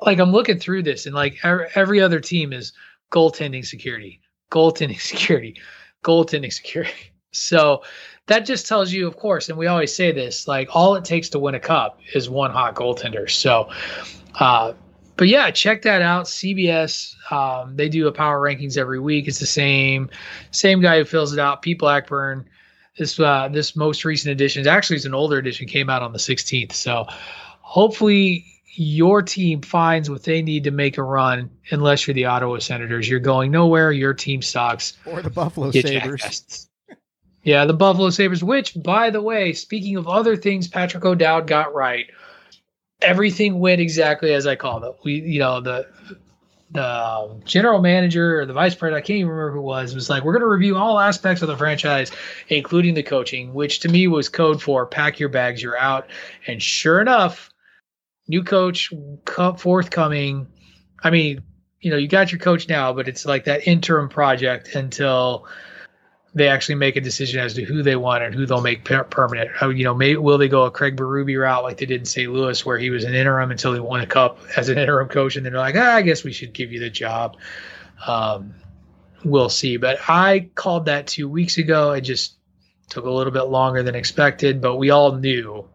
Like 0.02 0.20
I'm 0.20 0.32
looking 0.32 0.60
through 0.60 0.84
this, 0.84 1.06
and 1.06 1.16
like 1.16 1.38
every 1.44 2.02
other 2.02 2.20
team 2.20 2.54
is 2.54 2.74
goaltending 3.12 3.66
security, 3.66 4.22
goaltending 4.52 5.00
security, 5.12 5.56
goaltending 6.04 6.54
security. 6.54 6.94
So 7.38 7.84
that 8.28 8.46
just 8.46 8.66
tells 8.66 8.94
you, 8.94 9.08
of 9.08 9.18
course, 9.18 9.50
and 9.50 9.58
we 9.58 9.68
always 9.68 9.94
say 9.94 10.14
this, 10.14 10.48
like 10.48 10.74
all 10.74 10.96
it 10.96 11.04
takes 11.04 11.28
to 11.30 11.40
win 11.40 11.54
a 11.54 11.60
cup 11.60 12.00
is 12.14 12.30
one 12.30 12.50
hot 12.50 12.76
goaltender. 12.76 13.30
So, 13.30 13.70
uh, 14.40 14.72
but 15.18 15.28
yeah, 15.28 15.52
check 15.52 15.82
that 15.82 16.02
out. 16.02 16.26
CBS, 16.26 17.14
um, 17.32 17.76
they 17.76 17.90
do 17.90 18.08
a 18.08 18.12
power 18.12 18.40
rankings 18.40 18.78
every 18.78 19.02
week. 19.02 19.28
It's 19.28 19.40
the 19.40 19.46
same, 19.46 20.10
same 20.52 20.82
guy 20.82 20.98
who 20.98 21.04
fills 21.04 21.34
it 21.34 21.40
out. 21.40 21.62
Pete 21.62 21.78
Blackburn. 21.78 22.48
This 22.98 23.20
uh, 23.20 23.50
this 23.52 23.76
most 23.76 24.06
recent 24.06 24.32
edition, 24.32 24.66
actually, 24.66 24.96
it's 24.96 25.06
an 25.06 25.14
older 25.14 25.38
edition, 25.38 25.68
came 25.68 25.90
out 25.90 26.02
on 26.02 26.14
the 26.14 26.18
16th. 26.18 26.72
So, 26.72 27.06
hopefully, 27.60 28.46
your 28.78 29.22
team 29.22 29.62
finds 29.62 30.10
what 30.10 30.24
they 30.24 30.42
need 30.42 30.66
to 30.66 30.72
make 30.72 30.98
a 30.98 31.04
run. 31.04 31.50
Unless 31.72 32.08
you're 32.08 32.14
the 32.14 32.26
Ottawa 32.26 32.60
Senators, 32.60 33.08
you're 33.08 33.20
going 33.20 33.52
nowhere. 33.52 33.92
Your 33.92 34.14
team 34.14 34.42
sucks. 34.42 34.98
Or 35.06 35.22
the 35.22 35.30
Buffalo 35.30 35.72
Get 35.72 35.88
Sabres. 35.88 36.70
Yeah, 37.44 37.66
the 37.66 37.74
Buffalo 37.74 38.10
Sabres, 38.10 38.44
which, 38.44 38.76
by 38.82 39.12
the 39.12 39.22
way, 39.22 39.54
speaking 39.54 39.98
of 39.98 40.08
other 40.08 40.36
things 40.36 40.68
Patrick 40.68 41.06
O'Dowd 41.06 41.48
got 41.48 41.74
right, 41.74 42.08
everything 43.02 43.60
went 43.60 43.80
exactly 43.80 44.34
as 44.34 44.48
I 44.48 44.56
called 44.56 44.84
it. 44.84 44.96
We, 45.04 45.22
you 45.22 45.40
know, 45.40 45.62
the 45.62 45.88
the 46.72 46.84
um, 46.84 47.42
general 47.46 47.80
manager 47.80 48.42
or 48.42 48.46
the 48.46 48.54
vice 48.54 48.76
president, 48.76 49.04
I 49.04 49.06
can't 49.06 49.18
even 49.18 49.30
remember 49.30 49.54
who 49.54 49.60
it 49.60 49.64
was, 49.64 49.96
was 49.96 50.10
like, 50.10 50.24
we're 50.24 50.34
going 50.34 50.42
to 50.42 50.48
review 50.48 50.76
all 50.76 51.00
aspects 51.00 51.42
of 51.42 51.48
the 51.48 51.56
franchise, 51.56 52.12
including 52.50 52.96
the 52.96 53.04
coaching, 53.04 53.54
which 53.54 53.80
to 53.82 53.90
me 53.90 54.08
was 54.08 54.28
code 54.28 54.62
for 54.62 54.86
pack 54.86 55.20
your 55.20 55.30
bags, 55.30 55.62
you're 55.62 55.78
out. 55.78 56.08
And 56.48 56.62
sure 56.62 57.00
enough, 57.00 57.52
new 58.28 58.44
coach 58.44 58.92
forthcoming. 59.58 60.48
I 61.04 61.10
mean, 61.10 61.44
you 61.80 61.92
know, 61.92 61.98
you 61.98 62.08
got 62.08 62.32
your 62.32 62.40
coach 62.40 62.68
now, 62.68 62.94
but 62.94 63.08
it's 63.08 63.26
like 63.26 63.46
that 63.46 63.68
interim 63.68 64.10
project 64.10 64.76
until 64.76 65.48
they 66.34 66.50
actually 66.50 66.76
make 66.76 66.98
a 66.98 67.02
decision 67.02 67.40
as 67.40 67.54
to 67.54 67.64
who 67.64 67.82
they 67.82 67.96
want 67.96 68.24
and 68.24 68.36
who 68.36 68.46
they'll 68.46 68.62
make 68.62 68.84
per- 68.84 69.06
permanent. 69.06 69.52
You 69.62 69.86
know, 69.86 69.94
may, 69.94 70.18
will 70.18 70.38
they 70.38 70.50
go 70.50 70.66
a 70.66 70.72
Craig 70.72 70.98
Berube 70.98 71.40
route 71.40 71.64
like 71.64 71.78
they 71.78 71.86
did 71.86 72.02
in 72.02 72.06
St. 72.06 72.32
Louis, 72.32 72.66
where 72.66 72.78
he 72.78 72.90
was 72.90 73.06
an 73.06 73.14
interim 73.16 73.52
until 73.52 73.74
he 73.74 73.80
won 73.80 74.02
a 74.02 74.06
cup 74.06 74.40
as 74.58 74.68
an 74.68 74.78
interim 74.80 75.08
coach, 75.08 75.38
and 75.38 75.46
then 75.46 75.54
they're 75.54 75.62
like, 75.62 75.76
ah, 75.78 75.96
I 75.96 76.02
guess 76.02 76.24
we 76.24 76.34
should 76.34 76.54
give 76.54 76.74
you 76.74 76.80
the 76.80 76.90
job. 76.90 77.38
Um, 78.06 78.56
we'll 79.24 79.50
see. 79.50 79.78
But 79.78 80.00
I 80.10 80.50
called 80.56 80.86
that 80.86 81.08
two 81.08 81.30
weeks 81.30 81.58
ago. 81.58 81.92
It 81.94 82.02
just 82.02 82.36
took 82.90 83.06
a 83.06 83.12
little 83.12 83.32
bit 83.32 83.44
longer 83.44 83.82
than 83.84 83.96
expected, 83.96 84.60
but 84.60 84.76
we 84.76 84.90
all 84.90 85.16
knew 85.16 85.70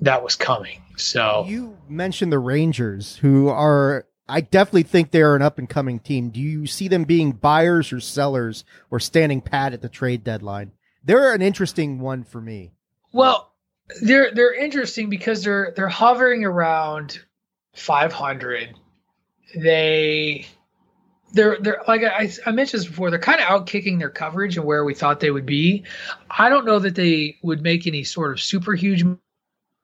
that 0.00 0.22
was 0.22 0.36
coming. 0.36 0.82
So 0.96 1.44
you 1.46 1.76
mentioned 1.88 2.32
the 2.32 2.38
Rangers, 2.38 3.16
who 3.16 3.48
are 3.48 4.06
I 4.28 4.40
definitely 4.40 4.82
think 4.82 5.10
they 5.10 5.22
are 5.22 5.36
an 5.36 5.42
up 5.42 5.58
and 5.58 5.68
coming 5.68 6.00
team. 6.00 6.30
Do 6.30 6.40
you 6.40 6.66
see 6.66 6.88
them 6.88 7.04
being 7.04 7.32
buyers 7.32 7.92
or 7.92 8.00
sellers 8.00 8.64
or 8.90 8.98
standing 8.98 9.40
pat 9.40 9.72
at 9.72 9.82
the 9.82 9.88
trade 9.88 10.24
deadline? 10.24 10.72
They're 11.04 11.32
an 11.32 11.42
interesting 11.42 12.00
one 12.00 12.24
for 12.24 12.40
me. 12.40 12.72
Well, 13.12 13.52
they're 14.02 14.32
they're 14.34 14.54
interesting 14.54 15.08
because 15.08 15.44
they're 15.44 15.72
they're 15.76 15.88
hovering 15.88 16.44
around 16.44 17.20
500. 17.74 18.74
They 19.54 20.46
they're 21.32 21.58
they're 21.60 21.82
like 21.86 22.02
I, 22.02 22.30
I 22.44 22.50
mentioned 22.50 22.80
this 22.80 22.88
before. 22.88 23.10
They're 23.10 23.20
kind 23.20 23.40
of 23.40 23.48
out 23.48 23.66
kicking 23.66 23.98
their 23.98 24.10
coverage 24.10 24.56
and 24.56 24.66
where 24.66 24.84
we 24.84 24.94
thought 24.94 25.20
they 25.20 25.30
would 25.30 25.46
be. 25.46 25.84
I 26.30 26.48
don't 26.48 26.66
know 26.66 26.80
that 26.80 26.96
they 26.96 27.36
would 27.42 27.62
make 27.62 27.86
any 27.86 28.02
sort 28.02 28.32
of 28.32 28.40
super 28.40 28.74
huge 28.74 29.04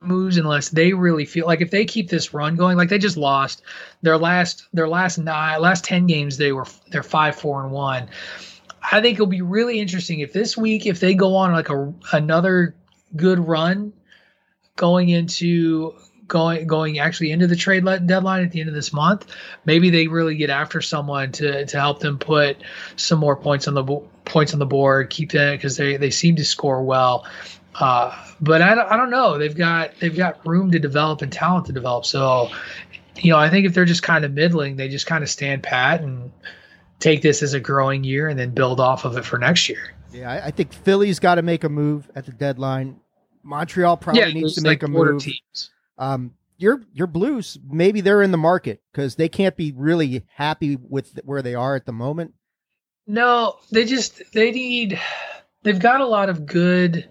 moves 0.04 0.36
unless 0.36 0.68
they 0.68 0.92
really 0.92 1.24
feel 1.24 1.46
like 1.46 1.60
if 1.60 1.70
they 1.70 1.84
keep 1.84 2.08
this 2.08 2.34
run 2.34 2.56
going 2.56 2.76
like 2.76 2.88
they 2.88 2.98
just 2.98 3.16
lost 3.16 3.62
their 4.02 4.18
last 4.18 4.66
their 4.72 4.88
last 4.88 5.18
nine 5.18 5.60
last 5.60 5.84
10 5.84 6.06
games 6.06 6.36
they 6.36 6.52
were 6.52 6.66
they're 6.90 7.02
5 7.02 7.36
4 7.36 7.64
and 7.64 7.72
1 7.72 8.08
i 8.90 9.00
think 9.00 9.14
it'll 9.14 9.26
be 9.26 9.42
really 9.42 9.78
interesting 9.78 10.20
if 10.20 10.32
this 10.32 10.56
week 10.56 10.86
if 10.86 11.00
they 11.00 11.14
go 11.14 11.36
on 11.36 11.52
like 11.52 11.70
a 11.70 11.92
another 12.12 12.74
good 13.16 13.38
run 13.38 13.92
going 14.76 15.08
into 15.08 15.94
going 16.28 16.66
going 16.66 16.98
actually 16.98 17.30
into 17.30 17.46
the 17.46 17.56
trade 17.56 17.84
deadline 18.06 18.42
at 18.44 18.50
the 18.50 18.60
end 18.60 18.68
of 18.68 18.74
this 18.74 18.92
month 18.92 19.26
maybe 19.64 19.90
they 19.90 20.06
really 20.06 20.34
get 20.36 20.50
after 20.50 20.80
someone 20.80 21.30
to 21.30 21.66
to 21.66 21.78
help 21.78 22.00
them 22.00 22.18
put 22.18 22.56
some 22.96 23.18
more 23.18 23.36
points 23.36 23.68
on 23.68 23.74
the 23.74 23.84
points 24.24 24.52
on 24.52 24.58
the 24.58 24.66
board 24.66 25.10
keep 25.10 25.32
that 25.32 25.52
because 25.52 25.76
they 25.76 25.96
they 25.96 26.10
seem 26.10 26.36
to 26.36 26.44
score 26.44 26.82
well 26.82 27.26
uh, 27.74 28.14
but 28.40 28.62
I 28.62 28.74
don't, 28.74 28.90
I 28.90 28.96
don't 28.96 29.10
know. 29.10 29.38
They've 29.38 29.56
got 29.56 29.98
they've 29.98 30.16
got 30.16 30.46
room 30.46 30.70
to 30.72 30.78
develop 30.78 31.22
and 31.22 31.32
talent 31.32 31.66
to 31.66 31.72
develop. 31.72 32.04
So, 32.04 32.50
you 33.16 33.30
know, 33.30 33.38
I 33.38 33.48
think 33.48 33.66
if 33.66 33.74
they're 33.74 33.84
just 33.84 34.02
kind 34.02 34.24
of 34.24 34.32
middling, 34.32 34.76
they 34.76 34.88
just 34.88 35.06
kind 35.06 35.22
of 35.22 35.30
stand 35.30 35.62
pat 35.62 36.02
and 36.02 36.32
take 36.98 37.22
this 37.22 37.42
as 37.42 37.54
a 37.54 37.60
growing 37.60 38.04
year 38.04 38.28
and 38.28 38.38
then 38.38 38.50
build 38.50 38.78
off 38.78 39.04
of 39.04 39.16
it 39.16 39.24
for 39.24 39.38
next 39.38 39.68
year. 39.68 39.94
Yeah, 40.12 40.30
I, 40.30 40.46
I 40.46 40.50
think 40.50 40.72
Philly's 40.72 41.18
got 41.18 41.36
to 41.36 41.42
make 41.42 41.64
a 41.64 41.68
move 41.68 42.10
at 42.14 42.26
the 42.26 42.32
deadline. 42.32 43.00
Montreal 43.42 43.96
probably 43.96 44.20
yeah, 44.20 44.28
needs 44.28 44.54
to 44.54 44.60
make 44.60 44.82
like 44.82 44.88
a 44.88 44.92
move. 44.92 45.22
Teams. 45.22 45.70
Um, 45.98 46.34
your 46.58 46.82
your 46.92 47.06
Blues 47.06 47.58
maybe 47.68 48.02
they're 48.02 48.22
in 48.22 48.30
the 48.30 48.38
market 48.38 48.82
because 48.92 49.16
they 49.16 49.28
can't 49.28 49.56
be 49.56 49.72
really 49.72 50.24
happy 50.34 50.76
with 50.76 51.18
where 51.24 51.42
they 51.42 51.54
are 51.54 51.74
at 51.74 51.86
the 51.86 51.92
moment. 51.92 52.34
No, 53.06 53.56
they 53.70 53.84
just 53.84 54.22
they 54.32 54.52
need. 54.52 55.00
They've 55.64 55.78
got 55.78 56.00
a 56.00 56.06
lot 56.06 56.28
of 56.28 56.46
good 56.46 57.08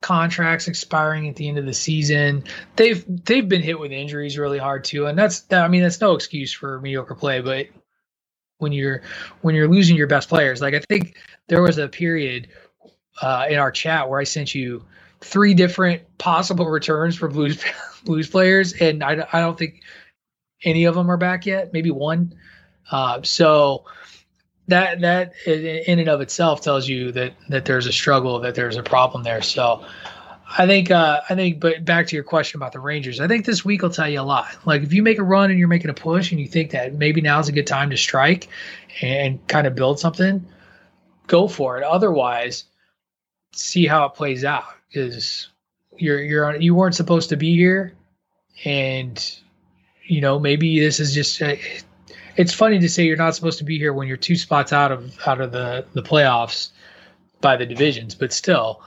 contracts 0.00 0.66
expiring 0.66 1.28
at 1.28 1.36
the 1.36 1.48
end 1.48 1.58
of 1.58 1.66
the 1.66 1.74
season. 1.74 2.44
They've 2.76 3.04
they've 3.24 3.48
been 3.48 3.62
hit 3.62 3.78
with 3.78 3.92
injuries 3.92 4.38
really 4.38 4.58
hard 4.58 4.84
too, 4.84 5.06
and 5.06 5.18
that's 5.18 5.40
that, 5.42 5.64
I 5.64 5.68
mean 5.68 5.82
that's 5.82 6.00
no 6.00 6.14
excuse 6.14 6.52
for 6.52 6.80
mediocre 6.80 7.14
play, 7.14 7.40
but 7.40 7.68
when 8.58 8.72
you're 8.72 9.02
when 9.42 9.54
you're 9.54 9.68
losing 9.68 9.96
your 9.96 10.06
best 10.06 10.28
players, 10.28 10.60
like 10.60 10.74
I 10.74 10.80
think 10.88 11.16
there 11.48 11.62
was 11.62 11.78
a 11.78 11.88
period 11.88 12.48
uh, 13.20 13.46
in 13.48 13.58
our 13.58 13.70
chat 13.70 14.08
where 14.08 14.20
I 14.20 14.24
sent 14.24 14.54
you 14.54 14.84
three 15.20 15.54
different 15.54 16.02
possible 16.18 16.66
returns 16.66 17.16
for 17.16 17.28
Blues 17.28 17.62
Blues 18.04 18.28
players, 18.28 18.72
and 18.74 19.02
I, 19.02 19.26
I 19.32 19.40
don't 19.40 19.58
think 19.58 19.82
any 20.64 20.84
of 20.84 20.94
them 20.94 21.10
are 21.10 21.16
back 21.16 21.46
yet. 21.46 21.72
Maybe 21.72 21.90
one. 21.90 22.34
Uh, 22.90 23.22
so 23.22 23.84
that 24.70 25.00
that 25.00 25.34
in 25.46 25.98
and 25.98 26.08
of 26.08 26.20
itself 26.20 26.60
tells 26.62 26.88
you 26.88 27.12
that 27.12 27.34
that 27.48 27.64
there's 27.64 27.86
a 27.86 27.92
struggle, 27.92 28.40
that 28.40 28.54
there's 28.54 28.76
a 28.76 28.82
problem 28.82 29.22
there. 29.22 29.42
So 29.42 29.84
I 30.58 30.66
think 30.66 30.90
uh, 30.90 31.20
I 31.28 31.34
think, 31.34 31.60
but 31.60 31.84
back 31.84 32.08
to 32.08 32.16
your 32.16 32.24
question 32.24 32.58
about 32.58 32.72
the 32.72 32.80
Rangers, 32.80 33.20
I 33.20 33.28
think 33.28 33.46
this 33.46 33.64
week 33.64 33.82
will 33.82 33.90
tell 33.90 34.08
you 34.08 34.20
a 34.20 34.22
lot. 34.22 34.48
Like 34.64 34.82
if 34.82 34.92
you 34.92 35.02
make 35.02 35.18
a 35.18 35.22
run 35.22 35.50
and 35.50 35.58
you're 35.58 35.68
making 35.68 35.90
a 35.90 35.94
push, 35.94 36.32
and 36.32 36.40
you 36.40 36.48
think 36.48 36.72
that 36.72 36.94
maybe 36.94 37.20
now's 37.20 37.48
a 37.48 37.52
good 37.52 37.66
time 37.66 37.90
to 37.90 37.96
strike 37.96 38.48
and 39.00 39.46
kind 39.46 39.66
of 39.66 39.74
build 39.74 40.00
something, 40.00 40.44
go 41.26 41.46
for 41.46 41.78
it. 41.78 41.84
Otherwise, 41.84 42.64
see 43.52 43.86
how 43.86 44.06
it 44.06 44.14
plays 44.14 44.44
out 44.44 44.64
because 44.88 45.48
you're 45.96 46.20
you're 46.20 46.56
you 46.56 46.74
weren't 46.74 46.96
supposed 46.96 47.28
to 47.28 47.36
be 47.36 47.54
here, 47.54 47.94
and 48.64 49.38
you 50.04 50.20
know 50.20 50.38
maybe 50.38 50.80
this 50.80 51.00
is 51.00 51.14
just. 51.14 51.40
It's 52.40 52.54
funny 52.54 52.78
to 52.78 52.88
say 52.88 53.04
you're 53.04 53.18
not 53.18 53.34
supposed 53.34 53.58
to 53.58 53.64
be 53.64 53.76
here 53.76 53.92
when 53.92 54.08
you're 54.08 54.16
two 54.16 54.34
spots 54.34 54.72
out 54.72 54.90
of 54.90 55.18
out 55.26 55.42
of 55.42 55.52
the 55.52 55.84
the 55.92 56.02
playoffs 56.02 56.70
by 57.42 57.56
the 57.56 57.66
divisions, 57.66 58.14
but 58.14 58.32
still, 58.32 58.82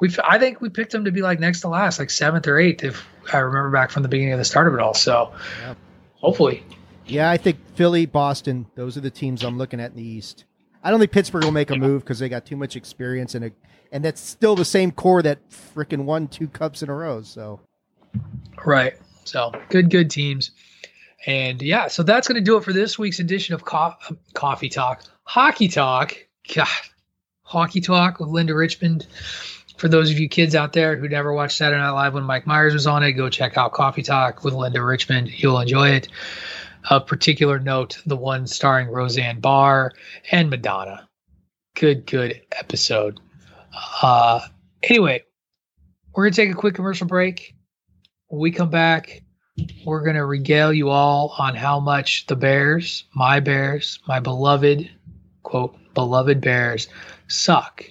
we 0.00 0.10
I 0.26 0.38
think 0.38 0.62
we 0.62 0.70
picked 0.70 0.92
them 0.92 1.04
to 1.04 1.12
be 1.12 1.20
like 1.20 1.38
next 1.38 1.60
to 1.60 1.68
last, 1.68 1.98
like 1.98 2.08
seventh 2.08 2.46
or 2.46 2.58
eighth, 2.58 2.82
if 2.82 3.06
I 3.30 3.38
remember 3.38 3.70
back 3.70 3.90
from 3.90 4.02
the 4.02 4.08
beginning 4.08 4.32
of 4.32 4.38
the 4.38 4.44
start 4.46 4.68
of 4.68 4.74
it 4.74 4.80
all. 4.80 4.94
So, 4.94 5.32
yeah. 5.60 5.74
hopefully, 6.14 6.64
yeah, 7.06 7.30
I 7.30 7.36
think 7.36 7.58
Philly, 7.74 8.06
Boston, 8.06 8.64
those 8.74 8.96
are 8.96 9.02
the 9.02 9.10
teams 9.10 9.44
I'm 9.44 9.58
looking 9.58 9.78
at 9.78 9.90
in 9.90 9.98
the 9.98 10.02
East. 10.02 10.44
I 10.82 10.90
don't 10.90 10.98
think 10.98 11.12
Pittsburgh 11.12 11.44
will 11.44 11.52
make 11.52 11.70
a 11.70 11.76
move 11.76 12.02
because 12.02 12.18
they 12.18 12.30
got 12.30 12.46
too 12.46 12.56
much 12.56 12.74
experience 12.74 13.34
and 13.34 13.44
a, 13.44 13.52
and 13.92 14.02
that's 14.02 14.20
still 14.20 14.56
the 14.56 14.64
same 14.64 14.90
core 14.90 15.22
that 15.22 15.38
freaking 15.50 16.04
won 16.04 16.26
two 16.26 16.48
cups 16.48 16.82
in 16.82 16.88
a 16.88 16.94
row. 16.94 17.20
So, 17.20 17.60
right. 18.64 18.94
So 19.24 19.52
good, 19.68 19.90
good 19.90 20.10
teams. 20.10 20.52
And 21.26 21.62
yeah, 21.62 21.88
so 21.88 22.02
that's 22.02 22.26
going 22.26 22.36
to 22.36 22.44
do 22.44 22.56
it 22.56 22.64
for 22.64 22.72
this 22.72 22.98
week's 22.98 23.20
edition 23.20 23.54
of 23.54 23.64
Co- 23.64 23.94
Coffee 24.34 24.68
Talk, 24.68 25.04
Hockey 25.24 25.68
Talk. 25.68 26.16
God, 26.54 26.66
Hockey 27.42 27.80
Talk 27.80 28.18
with 28.18 28.28
Linda 28.28 28.54
Richman. 28.54 29.02
For 29.76 29.88
those 29.88 30.10
of 30.10 30.18
you 30.18 30.28
kids 30.28 30.54
out 30.54 30.72
there 30.72 30.96
who 30.96 31.08
never 31.08 31.32
watched 31.32 31.56
Saturday 31.56 31.80
Night 31.80 31.90
Live 31.90 32.14
when 32.14 32.24
Mike 32.24 32.46
Myers 32.46 32.72
was 32.72 32.86
on 32.86 33.02
it, 33.02 33.12
go 33.12 33.28
check 33.28 33.56
out 33.56 33.72
Coffee 33.72 34.02
Talk 34.02 34.44
with 34.44 34.54
Linda 34.54 34.82
Richman. 34.82 35.26
You'll 35.26 35.58
enjoy 35.60 35.90
it. 35.90 36.08
A 36.90 37.00
particular 37.00 37.60
note, 37.60 37.98
the 38.06 38.16
one 38.16 38.46
starring 38.46 38.88
Roseanne 38.88 39.40
Barr 39.40 39.92
and 40.32 40.50
Madonna. 40.50 41.08
Good, 41.76 42.06
good 42.06 42.40
episode. 42.52 43.20
Uh, 44.02 44.40
anyway, 44.82 45.24
we're 46.12 46.24
going 46.24 46.32
to 46.32 46.42
take 46.42 46.50
a 46.50 46.58
quick 46.58 46.74
commercial 46.74 47.06
break. 47.06 47.54
When 48.28 48.40
we 48.40 48.50
come 48.50 48.70
back, 48.70 49.22
we're 49.84 50.02
going 50.02 50.16
to 50.16 50.24
regale 50.24 50.72
you 50.72 50.88
all 50.88 51.34
on 51.38 51.54
how 51.54 51.80
much 51.80 52.26
the 52.26 52.36
Bears, 52.36 53.04
my 53.14 53.40
Bears, 53.40 53.98
my 54.06 54.20
beloved, 54.20 54.90
quote, 55.42 55.76
beloved 55.94 56.40
Bears, 56.40 56.88
suck. 57.28 57.84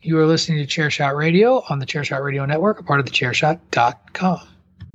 You 0.00 0.18
are 0.18 0.26
listening 0.26 0.64
to 0.64 0.66
Chairshot 0.66 1.16
Radio 1.16 1.64
on 1.68 1.78
the 1.78 1.86
Chairshot 1.86 2.22
Radio 2.22 2.46
Network, 2.46 2.80
a 2.80 2.82
part 2.82 3.00
of 3.00 3.06
the 3.06 3.12
Chairshot.com. 3.12 4.55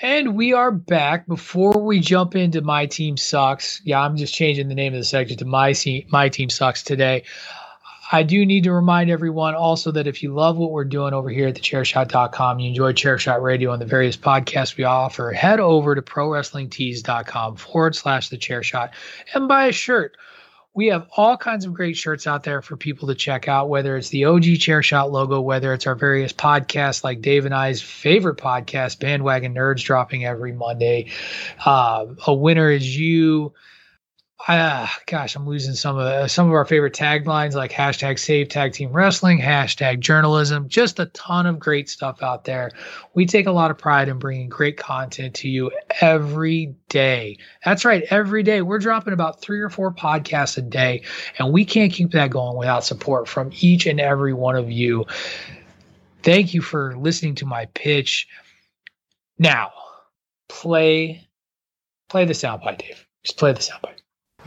And 0.00 0.36
we 0.36 0.52
are 0.52 0.70
back. 0.70 1.26
Before 1.26 1.84
we 1.84 1.98
jump 1.98 2.36
into 2.36 2.60
my 2.60 2.86
team 2.86 3.16
sucks, 3.16 3.80
yeah, 3.84 4.00
I'm 4.00 4.16
just 4.16 4.32
changing 4.32 4.68
the 4.68 4.74
name 4.76 4.94
of 4.94 5.00
the 5.00 5.04
section 5.04 5.36
to 5.38 5.44
my 5.44 5.72
team. 5.72 6.06
My 6.10 6.28
team 6.28 6.50
sucks 6.50 6.84
today. 6.84 7.24
I 8.12 8.22
do 8.22 8.46
need 8.46 8.64
to 8.64 8.72
remind 8.72 9.10
everyone 9.10 9.54
also 9.56 9.90
that 9.90 10.06
if 10.06 10.22
you 10.22 10.32
love 10.32 10.56
what 10.56 10.70
we're 10.70 10.84
doing 10.84 11.14
over 11.14 11.28
here 11.28 11.48
at 11.48 11.56
the 11.56 11.60
thechairshot.com, 11.60 12.60
you 12.60 12.68
enjoy 12.68 12.92
Chairshot 12.92 13.42
Radio 13.42 13.72
and 13.72 13.82
the 13.82 13.86
various 13.86 14.16
podcasts 14.16 14.76
we 14.76 14.84
offer, 14.84 15.32
head 15.32 15.58
over 15.58 15.96
to 15.96 16.00
prowrestlingtees.com 16.00 17.56
forward 17.56 17.96
slash 17.96 18.28
the 18.28 18.38
chairshot 18.38 18.90
and 19.34 19.48
buy 19.48 19.66
a 19.66 19.72
shirt 19.72 20.16
we 20.74 20.88
have 20.88 21.08
all 21.16 21.36
kinds 21.36 21.64
of 21.64 21.74
great 21.74 21.96
shirts 21.96 22.26
out 22.26 22.44
there 22.44 22.62
for 22.62 22.76
people 22.76 23.08
to 23.08 23.14
check 23.14 23.48
out, 23.48 23.68
whether 23.68 23.96
it's 23.96 24.10
the 24.10 24.26
OG 24.26 24.42
Chairshot 24.42 25.10
logo, 25.10 25.40
whether 25.40 25.72
it's 25.72 25.86
our 25.86 25.96
various 25.96 26.32
podcasts 26.32 27.02
like 27.02 27.20
Dave 27.20 27.46
and 27.46 27.54
I's 27.54 27.82
favorite 27.82 28.36
podcast, 28.36 29.00
Bandwagon 29.00 29.54
Nerds, 29.54 29.82
dropping 29.82 30.24
every 30.24 30.52
Monday. 30.52 31.10
Uh, 31.64 32.06
a 32.26 32.34
winner 32.34 32.70
is 32.70 32.96
you 32.96 33.54
uh, 34.46 34.86
gosh, 35.06 35.34
I'm 35.34 35.46
losing 35.46 35.74
some 35.74 35.98
of 35.98 36.04
the, 36.04 36.28
some 36.28 36.46
of 36.46 36.52
our 36.52 36.64
favorite 36.64 36.94
taglines 36.94 37.54
like 37.54 37.72
hashtag 37.72 38.18
Save 38.18 38.48
Tag 38.48 38.72
Team 38.72 38.92
Wrestling, 38.92 39.40
hashtag 39.40 39.98
Journalism. 39.98 40.68
Just 40.68 41.00
a 41.00 41.06
ton 41.06 41.44
of 41.46 41.58
great 41.58 41.90
stuff 41.90 42.22
out 42.22 42.44
there. 42.44 42.70
We 43.14 43.26
take 43.26 43.46
a 43.46 43.52
lot 43.52 43.70
of 43.70 43.78
pride 43.78 44.08
in 44.08 44.18
bringing 44.18 44.48
great 44.48 44.76
content 44.76 45.34
to 45.36 45.48
you 45.48 45.72
every 46.00 46.76
day. 46.88 47.38
That's 47.64 47.84
right, 47.84 48.04
every 48.10 48.44
day. 48.44 48.62
We're 48.62 48.78
dropping 48.78 49.12
about 49.12 49.42
three 49.42 49.60
or 49.60 49.70
four 49.70 49.92
podcasts 49.92 50.56
a 50.56 50.62
day, 50.62 51.02
and 51.38 51.52
we 51.52 51.64
can't 51.64 51.92
keep 51.92 52.12
that 52.12 52.30
going 52.30 52.56
without 52.56 52.84
support 52.84 53.28
from 53.28 53.50
each 53.60 53.86
and 53.86 54.00
every 54.00 54.32
one 54.32 54.54
of 54.54 54.70
you. 54.70 55.04
Thank 56.22 56.54
you 56.54 56.62
for 56.62 56.96
listening 56.96 57.34
to 57.36 57.46
my 57.46 57.66
pitch. 57.74 58.28
Now, 59.38 59.72
play 60.48 61.28
play 62.08 62.24
the 62.24 62.32
soundbite, 62.32 62.78
Dave. 62.78 63.06
Just 63.24 63.36
play 63.36 63.52
the 63.52 63.60
soundbite. 63.60 63.97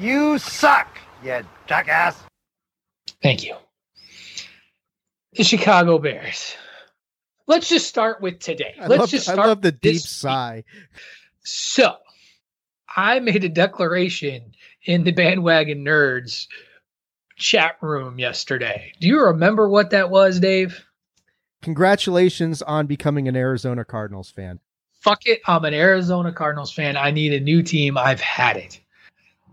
You 0.01 0.39
suck, 0.39 0.97
you 1.23 1.41
jackass. 1.67 2.23
Thank 3.21 3.43
you. 3.43 3.55
The 5.33 5.43
Chicago 5.43 5.99
Bears. 5.99 6.55
Let's 7.45 7.69
just 7.69 7.87
start 7.87 8.19
with 8.19 8.39
today. 8.39 8.73
I 8.81 8.87
Let's 8.87 8.99
love, 8.99 9.09
just 9.11 9.29
I 9.29 9.33
start 9.33 9.47
love 9.47 9.61
the 9.61 9.71
deep 9.71 9.93
this 9.93 10.09
sigh. 10.09 10.63
So, 11.43 11.97
I 12.97 13.19
made 13.19 13.43
a 13.43 13.49
declaration 13.49 14.55
in 14.85 15.03
the 15.03 15.11
bandwagon 15.11 15.85
nerds 15.85 16.47
chat 17.35 17.77
room 17.79 18.17
yesterday. 18.17 18.93
Do 18.99 19.07
you 19.07 19.21
remember 19.25 19.69
what 19.69 19.91
that 19.91 20.09
was, 20.09 20.39
Dave? 20.39 20.83
Congratulations 21.61 22.63
on 22.63 22.87
becoming 22.87 23.27
an 23.27 23.35
Arizona 23.35 23.85
Cardinals 23.85 24.31
fan. 24.31 24.61
Fuck 25.01 25.27
it. 25.27 25.41
I'm 25.45 25.63
an 25.63 25.75
Arizona 25.75 26.33
Cardinals 26.33 26.73
fan. 26.73 26.97
I 26.97 27.11
need 27.11 27.33
a 27.33 27.39
new 27.39 27.61
team. 27.61 27.99
I've 27.99 28.19
had 28.19 28.57
it. 28.57 28.79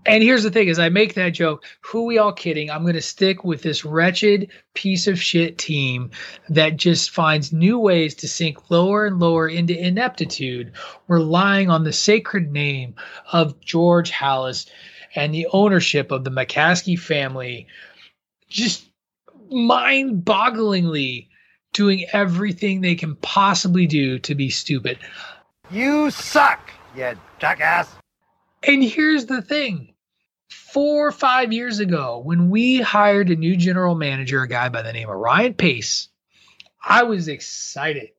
And 0.09 0.23
here's 0.23 0.43
the 0.43 0.51
thing: 0.51 0.71
as 0.71 0.79
I 0.79 0.89
make 0.89 1.13
that 1.15 1.35
joke, 1.35 1.65
who 1.83 2.07
we 2.07 2.17
all 2.17 2.33
kidding? 2.33 2.71
I'm 2.71 2.81
going 2.81 2.95
to 2.95 3.03
stick 3.03 3.45
with 3.45 3.63
this 3.63 3.85
wretched 3.85 4.51
piece 4.73 5.07
of 5.07 5.21
shit 5.21 5.59
team 5.59 6.11
that 6.49 6.79
just 6.79 7.11
finds 7.11 7.53
new 7.53 7.79
ways 7.79 8.15
to 8.17 8.27
sink 8.27 8.71
lower 8.71 9.05
and 9.05 9.21
lower 9.21 9.49
into 9.49 9.79
ineptitude, 9.79 10.73
relying 11.09 11.69
on 11.69 11.85
the 11.85 11.93
sacred 11.93 12.51
name 12.51 12.95
of 13.33 13.61
George 13.61 14.11
Halas 14.11 14.67
and 15.15 15.35
the 15.35 15.47
ownership 15.53 16.11
of 16.11 16.25
the 16.25 16.31
McCaskey 16.31 16.99
family, 16.99 17.67
just 18.49 18.87
mind-bogglingly 19.51 21.29
doing 21.75 22.07
everything 22.15 22.81
they 22.81 22.95
can 22.95 23.15
possibly 23.17 23.87
do 23.87 24.19
to 24.21 24.35
be 24.35 24.49
stupid. 24.49 24.99
You 25.71 26.11
suck, 26.11 26.71
you 26.97 27.13
jackass. 27.39 27.95
And 28.67 28.83
here's 28.83 29.27
the 29.27 29.43
thing 29.43 29.95
four 30.73 31.09
or 31.09 31.13
five 31.13 31.53
years 31.53 31.81
ago, 31.81 32.21
when 32.23 32.51
we 32.51 32.81
hired 32.81 33.31
a 33.31 33.37
new 33.37 33.57
general 33.57 33.95
manager, 33.95 34.43
a 34.43 34.49
guy 34.49 34.69
by 34.69 34.83
the 34.83 34.93
name 34.93 35.09
of 35.09 35.17
Ryan 35.17 35.55
Pace, 35.55 36.09
I 36.85 37.05
was 37.05 37.29
excited 37.29 38.11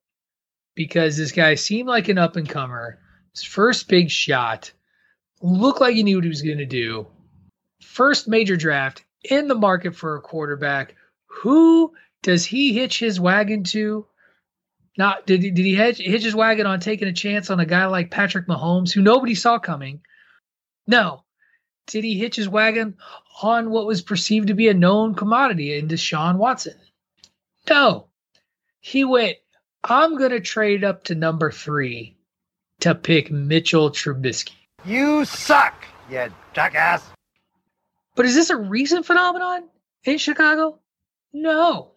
because 0.75 1.17
this 1.17 1.31
guy 1.31 1.55
seemed 1.55 1.88
like 1.88 2.09
an 2.09 2.17
up 2.17 2.35
and 2.35 2.49
comer. 2.49 2.99
His 3.33 3.43
first 3.43 3.88
big 3.88 4.09
shot, 4.09 4.71
looked 5.41 5.81
like 5.81 5.95
he 5.95 6.03
knew 6.03 6.17
what 6.17 6.23
he 6.23 6.29
was 6.29 6.41
going 6.41 6.57
to 6.57 6.65
do. 6.65 7.07
First 7.81 8.27
major 8.27 8.57
draft 8.57 9.03
in 9.23 9.47
the 9.47 9.55
market 9.55 9.95
for 9.95 10.15
a 10.15 10.21
quarterback. 10.21 10.95
Who 11.27 11.93
does 12.23 12.45
he 12.45 12.73
hitch 12.73 12.99
his 12.99 13.19
wagon 13.19 13.63
to? 13.65 14.05
Not 14.97 15.25
did 15.25 15.43
he, 15.43 15.51
did 15.51 15.65
he 15.65 15.75
hitch, 15.75 15.97
hitch 15.99 16.23
his 16.23 16.35
wagon 16.35 16.65
on 16.65 16.79
taking 16.79 17.07
a 17.07 17.13
chance 17.13 17.49
on 17.49 17.59
a 17.59 17.65
guy 17.65 17.85
like 17.85 18.12
Patrick 18.12 18.47
Mahomes, 18.47 18.91
who 18.91 19.01
nobody 19.01 19.35
saw 19.35 19.59
coming? 19.59 20.01
No. 20.88 21.23
Did 21.89 22.04
he 22.04 22.19
hitch 22.19 22.36
his 22.36 22.47
wagon 22.47 22.97
on 23.41 23.71
what 23.71 23.88
was 23.88 24.04
perceived 24.04 24.49
to 24.49 24.54
be 24.54 24.67
a 24.67 24.75
known 24.75 25.15
commodity 25.15 25.75
in 25.75 25.88
Deshaun 25.88 26.38
Watson? 26.38 26.75
No. 27.67 28.06
He 28.80 29.04
went, 29.04 29.38
I'm 29.84 30.15
going 30.15 30.30
to 30.30 30.39
trade 30.39 30.84
up 30.84 31.06
to 31.06 31.15
number 31.15 31.52
three 31.52 32.15
to 32.82 32.93
pick 32.93 33.32
Mitchell 33.32 33.89
Trubisky. 33.89 34.54
You 34.86 35.25
suck, 35.25 35.84
you 36.12 36.32
jackass. 36.54 37.04
But 38.15 38.28
is 38.28 38.36
this 38.36 38.52
a 38.52 38.58
recent 38.58 39.08
phenomenon 39.08 39.63
in 40.04 40.19
Chicago? 40.19 40.78
No. 41.34 41.93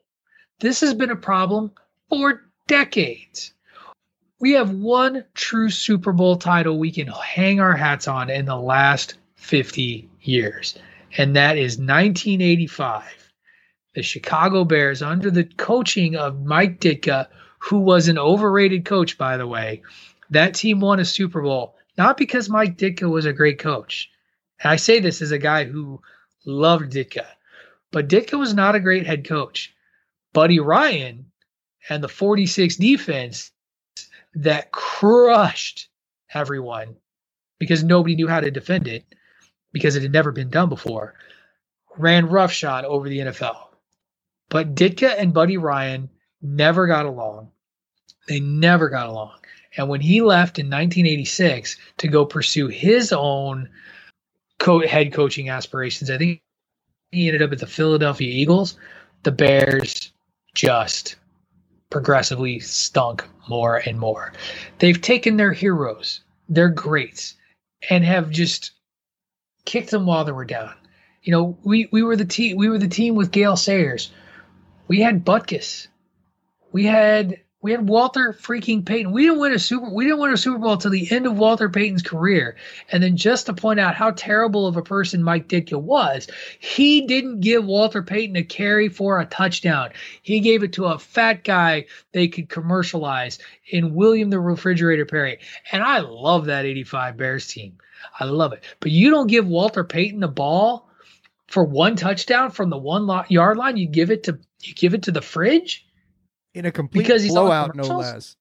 This 0.58 0.80
has 0.80 0.94
been 0.94 1.10
a 1.10 1.16
problem 1.16 1.70
for 2.08 2.42
decades. 2.66 3.52
We 4.40 4.52
have 4.52 4.70
one 4.70 5.26
true 5.34 5.68
Super 5.68 6.12
Bowl 6.12 6.36
title 6.36 6.78
we 6.78 6.92
can 6.92 7.08
hang 7.08 7.60
our 7.60 7.76
hats 7.76 8.08
on 8.08 8.30
in 8.30 8.46
the 8.46 8.56
last 8.56 9.18
50 9.42 10.08
years, 10.20 10.78
and 11.18 11.36
that 11.36 11.58
is 11.58 11.76
1985. 11.76 13.04
The 13.94 14.02
Chicago 14.02 14.64
Bears, 14.64 15.02
under 15.02 15.30
the 15.30 15.44
coaching 15.44 16.16
of 16.16 16.44
Mike 16.44 16.80
Ditka, 16.80 17.28
who 17.58 17.80
was 17.80 18.08
an 18.08 18.18
overrated 18.18 18.84
coach, 18.84 19.18
by 19.18 19.36
the 19.36 19.46
way, 19.46 19.82
that 20.30 20.54
team 20.54 20.80
won 20.80 21.00
a 21.00 21.04
Super 21.04 21.42
Bowl, 21.42 21.76
not 21.98 22.16
because 22.16 22.48
Mike 22.48 22.78
Ditka 22.78 23.10
was 23.10 23.26
a 23.26 23.32
great 23.32 23.58
coach. 23.58 24.10
And 24.62 24.70
I 24.72 24.76
say 24.76 25.00
this 25.00 25.20
as 25.20 25.32
a 25.32 25.38
guy 25.38 25.64
who 25.64 26.00
loved 26.46 26.92
Ditka, 26.92 27.26
but 27.90 28.08
Ditka 28.08 28.38
was 28.38 28.54
not 28.54 28.74
a 28.74 28.80
great 28.80 29.06
head 29.06 29.26
coach. 29.26 29.74
Buddy 30.32 30.60
Ryan 30.60 31.26
and 31.88 32.02
the 32.02 32.08
46 32.08 32.76
defense 32.76 33.50
that 34.34 34.70
crushed 34.70 35.88
everyone 36.32 36.96
because 37.58 37.84
nobody 37.84 38.14
knew 38.14 38.28
how 38.28 38.40
to 38.40 38.50
defend 38.50 38.88
it 38.88 39.04
because 39.72 39.96
it 39.96 40.02
had 40.02 40.12
never 40.12 40.32
been 40.32 40.50
done 40.50 40.68
before, 40.68 41.14
ran 41.96 42.28
roughshod 42.28 42.84
over 42.84 43.08
the 43.08 43.18
NFL. 43.18 43.68
But 44.48 44.74
Ditka 44.74 45.14
and 45.18 45.32
Buddy 45.32 45.56
Ryan 45.56 46.10
never 46.42 46.86
got 46.86 47.06
along. 47.06 47.50
They 48.28 48.40
never 48.40 48.88
got 48.88 49.08
along. 49.08 49.38
And 49.76 49.88
when 49.88 50.00
he 50.00 50.20
left 50.20 50.58
in 50.58 50.66
1986 50.66 51.76
to 51.98 52.08
go 52.08 52.24
pursue 52.24 52.68
his 52.68 53.12
own 53.12 53.68
co- 54.58 54.86
head 54.86 55.12
coaching 55.12 55.48
aspirations, 55.48 56.10
I 56.10 56.18
think 56.18 56.42
he 57.10 57.26
ended 57.26 57.42
up 57.42 57.52
at 57.52 57.58
the 57.58 57.66
Philadelphia 57.66 58.28
Eagles. 58.28 58.76
The 59.22 59.32
Bears 59.32 60.12
just 60.54 61.16
progressively 61.90 62.60
stunk 62.60 63.24
more 63.48 63.78
and 63.86 63.98
more. 63.98 64.32
They've 64.78 65.00
taken 65.00 65.36
their 65.36 65.52
heroes, 65.52 66.20
their 66.48 66.68
greats, 66.68 67.34
and 67.90 68.04
have 68.04 68.30
just 68.30 68.72
kicked 69.64 69.90
them 69.90 70.06
while 70.06 70.24
they 70.24 70.32
were 70.32 70.44
down. 70.44 70.74
You 71.22 71.32
know, 71.32 71.58
we, 71.62 71.88
we 71.92 72.02
were 72.02 72.16
the 72.16 72.24
team 72.24 72.56
we 72.56 72.68
were 72.68 72.78
the 72.78 72.88
team 72.88 73.14
with 73.14 73.30
Gale 73.30 73.56
Sayers. 73.56 74.10
We 74.88 75.00
had 75.00 75.24
Butkus. 75.24 75.86
We 76.72 76.84
had 76.84 77.40
we 77.62 77.70
had 77.70 77.88
Walter 77.88 78.36
freaking 78.38 78.84
Payton. 78.84 79.12
We 79.12 79.22
didn't 79.22 79.38
win 79.38 79.52
a 79.52 79.58
super. 79.58 79.88
We 79.88 80.04
didn't 80.04 80.18
win 80.18 80.32
a 80.32 80.36
Super 80.36 80.58
Bowl 80.58 80.76
till 80.76 80.90
the 80.90 81.10
end 81.12 81.26
of 81.26 81.38
Walter 81.38 81.70
Payton's 81.70 82.02
career. 82.02 82.56
And 82.90 83.00
then 83.02 83.16
just 83.16 83.46
to 83.46 83.54
point 83.54 83.78
out 83.78 83.94
how 83.94 84.10
terrible 84.10 84.66
of 84.66 84.76
a 84.76 84.82
person 84.82 85.22
Mike 85.22 85.48
Ditka 85.48 85.80
was, 85.80 86.26
he 86.58 87.06
didn't 87.06 87.40
give 87.40 87.64
Walter 87.64 88.02
Payton 88.02 88.34
a 88.34 88.42
carry 88.42 88.88
for 88.88 89.20
a 89.20 89.26
touchdown. 89.26 89.90
He 90.22 90.40
gave 90.40 90.64
it 90.64 90.72
to 90.74 90.86
a 90.86 90.98
fat 90.98 91.44
guy 91.44 91.86
they 92.10 92.26
could 92.26 92.48
commercialize 92.48 93.38
in 93.70 93.94
William 93.94 94.30
the 94.30 94.40
Refrigerator 94.40 95.06
Perry. 95.06 95.38
And 95.70 95.84
I 95.84 96.00
love 96.00 96.46
that 96.46 96.66
'85 96.66 97.16
Bears 97.16 97.46
team. 97.46 97.78
I 98.18 98.24
love 98.24 98.52
it. 98.52 98.64
But 98.80 98.90
you 98.90 99.10
don't 99.10 99.28
give 99.28 99.46
Walter 99.46 99.84
Payton 99.84 100.18
the 100.18 100.26
ball 100.26 100.90
for 101.46 101.62
one 101.62 101.94
touchdown 101.94 102.50
from 102.50 102.70
the 102.70 102.78
one 102.78 103.08
yard 103.28 103.56
line. 103.56 103.76
You 103.76 103.86
give 103.86 104.10
it 104.10 104.24
to 104.24 104.40
you 104.62 104.74
give 104.74 104.94
it 104.94 105.04
to 105.04 105.12
the 105.12 105.22
fridge 105.22 105.86
in 106.54 106.66
a 106.66 106.72
complete 106.72 107.02
because 107.02 107.22
he's 107.22 107.32
blowout, 107.32 107.74
no 107.74 107.84
less. 107.84 108.36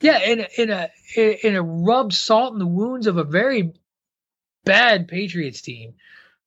Yeah, 0.00 0.18
in 0.20 0.40
a, 0.40 0.48
in 0.58 0.70
a 0.70 1.46
in 1.46 1.54
a 1.54 1.62
rub 1.62 2.12
salt 2.12 2.52
in 2.52 2.58
the 2.58 2.66
wounds 2.66 3.06
of 3.06 3.16
a 3.16 3.24
very 3.24 3.72
bad 4.64 5.08
Patriots 5.08 5.62
team. 5.62 5.94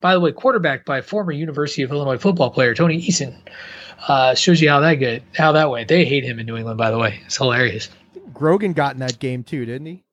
By 0.00 0.14
the 0.14 0.20
way, 0.20 0.32
quarterbacked 0.32 0.86
by 0.86 1.02
former 1.02 1.32
University 1.32 1.82
of 1.82 1.90
Illinois 1.90 2.18
football 2.18 2.50
player 2.50 2.74
Tony 2.74 3.00
Eason. 3.00 3.36
Uh, 4.08 4.34
shows 4.34 4.62
you 4.62 4.68
how 4.70 4.80
that 4.80 4.94
good 4.94 5.22
how 5.36 5.52
that 5.52 5.70
went. 5.70 5.88
They 5.88 6.04
hate 6.04 6.24
him 6.24 6.38
in 6.38 6.46
New 6.46 6.56
England, 6.56 6.78
by 6.78 6.90
the 6.90 6.98
way. 6.98 7.20
It's 7.26 7.36
hilarious. 7.36 7.90
Grogan 8.32 8.72
got 8.72 8.94
in 8.94 9.00
that 9.00 9.18
game 9.18 9.44
too, 9.44 9.66
didn't 9.66 9.86
he? 9.86 10.04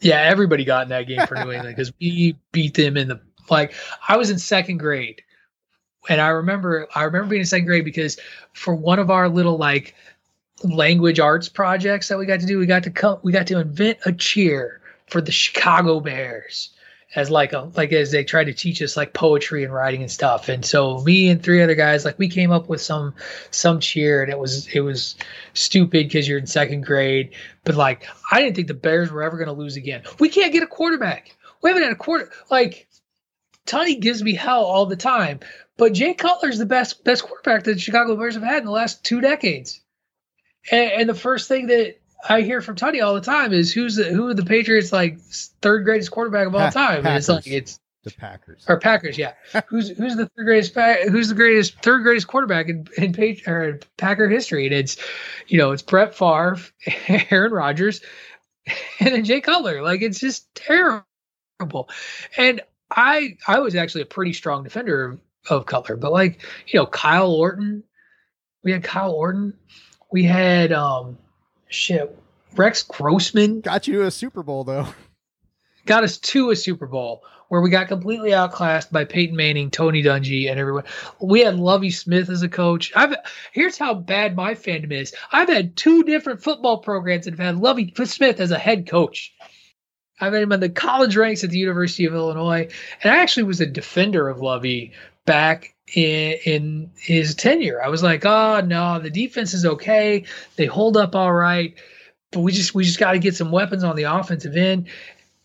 Yeah, 0.00 0.20
everybody 0.20 0.64
got 0.64 0.84
in 0.84 0.88
that 0.90 1.06
game 1.06 1.26
for 1.26 1.34
New 1.34 1.52
England 1.52 1.76
because 1.76 1.92
we 2.00 2.38
beat 2.52 2.74
them 2.74 2.96
in 2.96 3.08
the 3.08 3.20
like. 3.50 3.74
I 4.08 4.16
was 4.16 4.30
in 4.30 4.38
second 4.38 4.78
grade, 4.78 5.22
and 6.08 6.20
I 6.20 6.28
remember 6.28 6.86
I 6.94 7.02
remember 7.02 7.28
being 7.28 7.40
in 7.40 7.46
second 7.46 7.66
grade 7.66 7.84
because 7.84 8.18
for 8.54 8.74
one 8.74 8.98
of 8.98 9.10
our 9.10 9.28
little 9.28 9.58
like 9.58 9.94
language 10.64 11.20
arts 11.20 11.48
projects 11.48 12.08
that 12.08 12.18
we 12.18 12.26
got 12.26 12.40
to 12.40 12.46
do. 12.46 12.58
We 12.58 12.66
got 12.66 12.84
to 12.84 12.90
come, 12.90 13.18
we 13.22 13.32
got 13.32 13.46
to 13.48 13.60
invent 13.60 13.98
a 14.04 14.12
cheer 14.12 14.80
for 15.06 15.20
the 15.20 15.32
Chicago 15.32 16.00
Bears 16.00 16.70
as 17.14 17.30
like 17.30 17.54
a 17.54 17.70
like 17.74 17.92
as 17.92 18.10
they 18.10 18.22
tried 18.22 18.44
to 18.44 18.52
teach 18.52 18.82
us 18.82 18.96
like 18.96 19.14
poetry 19.14 19.64
and 19.64 19.72
writing 19.72 20.02
and 20.02 20.10
stuff. 20.10 20.48
And 20.48 20.64
so 20.64 21.02
me 21.04 21.30
and 21.30 21.42
three 21.42 21.62
other 21.62 21.74
guys 21.74 22.04
like 22.04 22.18
we 22.18 22.28
came 22.28 22.50
up 22.50 22.68
with 22.68 22.80
some 22.80 23.14
some 23.50 23.80
cheer 23.80 24.22
and 24.22 24.30
it 24.30 24.38
was 24.38 24.66
it 24.68 24.80
was 24.80 25.16
stupid 25.54 26.08
because 26.08 26.28
you're 26.28 26.38
in 26.38 26.46
second 26.46 26.84
grade. 26.84 27.34
But 27.64 27.76
like 27.76 28.06
I 28.30 28.42
didn't 28.42 28.56
think 28.56 28.68
the 28.68 28.74
Bears 28.74 29.10
were 29.10 29.22
ever 29.22 29.36
going 29.36 29.48
to 29.48 29.54
lose 29.54 29.76
again. 29.76 30.02
We 30.18 30.28
can't 30.28 30.52
get 30.52 30.62
a 30.62 30.66
quarterback. 30.66 31.34
We 31.62 31.70
haven't 31.70 31.84
had 31.84 31.92
a 31.92 31.96
quarter 31.96 32.30
like 32.50 32.88
Tony 33.64 33.96
gives 33.96 34.22
me 34.22 34.34
hell 34.34 34.64
all 34.64 34.86
the 34.86 34.96
time. 34.96 35.40
But 35.76 35.92
Jay 35.92 36.12
Cutler's 36.12 36.58
the 36.58 36.66
best 36.66 37.04
best 37.04 37.22
quarterback 37.22 37.64
that 37.64 37.74
the 37.74 37.80
Chicago 37.80 38.16
Bears 38.16 38.34
have 38.34 38.42
had 38.42 38.58
in 38.58 38.64
the 38.66 38.70
last 38.70 39.04
two 39.04 39.20
decades. 39.20 39.80
And, 40.70 40.92
and, 40.92 41.08
the 41.08 41.14
first 41.14 41.48
thing 41.48 41.66
that 41.68 41.98
I 42.28 42.42
hear 42.42 42.60
from 42.60 42.76
Tony 42.76 43.00
all 43.00 43.14
the 43.14 43.20
time 43.20 43.52
is 43.52 43.72
who's 43.72 43.96
the 43.96 44.04
who 44.04 44.28
are 44.28 44.34
the 44.34 44.44
Patriots 44.44 44.92
like 44.92 45.20
third 45.62 45.84
greatest 45.84 46.10
quarterback 46.10 46.46
of 46.46 46.54
all 46.54 46.60
pa- 46.60 46.70
time? 46.70 47.02
Packers. 47.02 47.06
And 47.06 47.16
it's 47.16 47.28
like 47.28 47.46
it's 47.46 47.80
the 48.04 48.10
Packers 48.12 48.64
or 48.68 48.78
Packers, 48.78 49.18
yeah. 49.18 49.34
who's 49.68 49.90
who's 49.90 50.16
the 50.16 50.26
third 50.26 50.44
greatest 50.44 50.74
who's 51.08 51.28
the 51.28 51.34
greatest 51.34 51.80
third 51.82 52.02
greatest 52.02 52.26
quarterback 52.26 52.68
in 52.68 52.86
in 52.96 53.12
Page, 53.12 53.46
or 53.46 53.80
Packer 53.96 54.28
history? 54.28 54.66
And 54.66 54.74
it's 54.74 54.96
you 55.46 55.58
know 55.58 55.72
it's 55.72 55.82
Brett 55.82 56.14
Favre, 56.14 56.58
Aaron 57.08 57.52
Rodgers, 57.52 58.00
and 59.00 59.14
then 59.14 59.24
Jay 59.24 59.40
Cutler. 59.40 59.82
Like 59.82 60.02
it's 60.02 60.20
just 60.20 60.52
terrible. 60.54 61.88
And 62.36 62.60
I 62.90 63.36
I 63.46 63.58
was 63.60 63.74
actually 63.74 64.02
a 64.02 64.06
pretty 64.06 64.32
strong 64.32 64.64
defender 64.64 65.04
of, 65.04 65.20
of 65.50 65.66
Cutler, 65.66 65.96
but 65.96 66.12
like 66.12 66.42
you 66.66 66.80
know 66.80 66.86
Kyle 66.86 67.32
Orton, 67.32 67.84
we 68.64 68.72
had 68.72 68.82
Kyle 68.82 69.12
Orton 69.12 69.54
we 70.10 70.24
had 70.24 70.72
um 70.72 71.18
shit 71.68 72.18
Rex 72.56 72.82
Grossman 72.82 73.60
got 73.60 73.86
you 73.86 73.94
to 73.94 74.06
a 74.06 74.10
Super 74.10 74.42
Bowl 74.42 74.64
though. 74.64 74.88
Got 75.86 76.04
us 76.04 76.18
to 76.18 76.50
a 76.50 76.56
Super 76.56 76.86
Bowl 76.86 77.22
where 77.48 77.60
we 77.60 77.70
got 77.70 77.88
completely 77.88 78.34
outclassed 78.34 78.92
by 78.92 79.04
Peyton 79.04 79.34
Manning, 79.34 79.70
Tony 79.70 80.02
Dungy, 80.02 80.50
and 80.50 80.60
everyone. 80.60 80.84
We 81.18 81.40
had 81.40 81.58
Lovie 81.58 81.90
Smith 81.90 82.28
as 82.28 82.42
a 82.42 82.48
coach. 82.48 82.92
I've 82.94 83.16
here's 83.52 83.78
how 83.78 83.94
bad 83.94 84.36
my 84.36 84.54
fandom 84.54 84.92
is. 84.92 85.14
I've 85.32 85.48
had 85.48 85.76
two 85.76 86.02
different 86.02 86.42
football 86.42 86.78
programs 86.78 87.24
that 87.24 87.32
have 87.32 87.46
had 87.46 87.56
Lovie 87.56 87.92
Smith 88.04 88.40
as 88.40 88.50
a 88.50 88.58
head 88.58 88.86
coach. 88.86 89.32
I've 90.20 90.32
had 90.32 90.42
him 90.42 90.52
in 90.52 90.60
the 90.60 90.68
college 90.68 91.16
ranks 91.16 91.44
at 91.44 91.50
the 91.50 91.58
University 91.58 92.04
of 92.04 92.14
Illinois, 92.14 92.68
and 93.02 93.12
I 93.12 93.18
actually 93.18 93.44
was 93.44 93.60
a 93.60 93.66
defender 93.66 94.28
of 94.28 94.40
Lovie 94.40 94.92
back 95.24 95.74
in, 95.94 96.38
in 96.44 96.90
his 96.98 97.34
tenure. 97.34 97.82
I 97.82 97.88
was 97.88 98.02
like, 98.02 98.24
oh 98.24 98.60
no, 98.60 98.98
the 98.98 99.10
defense 99.10 99.54
is 99.54 99.64
okay. 99.64 100.24
They 100.56 100.66
hold 100.66 100.96
up 100.96 101.14
all 101.14 101.32
right, 101.32 101.74
but 102.32 102.40
we 102.40 102.52
just 102.52 102.74
we 102.74 102.84
just 102.84 102.98
got 102.98 103.12
to 103.12 103.18
get 103.18 103.36
some 103.36 103.50
weapons 103.50 103.84
on 103.84 103.96
the 103.96 104.04
offensive 104.04 104.56
end. 104.56 104.88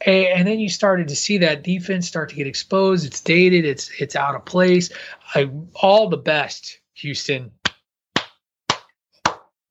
And, 0.05 0.45
then 0.45 0.59
you 0.59 0.67
started 0.67 1.07
to 1.07 1.15
see 1.15 1.37
that 1.37 1.63
defense 1.63 2.09
start 2.09 2.29
to 2.29 2.35
get 2.35 2.45
exposed. 2.45 3.05
It's 3.05 3.21
dated. 3.21 3.63
It's 3.63 3.89
it's 4.01 4.17
out 4.17 4.35
of 4.35 4.43
place. 4.43 4.89
I, 5.33 5.49
all 5.75 6.09
the 6.09 6.17
best, 6.17 6.79
Houston. 6.95 7.51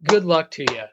Good 0.05 0.25
luck 0.25 0.51
to 0.53 0.63
you 0.63 0.85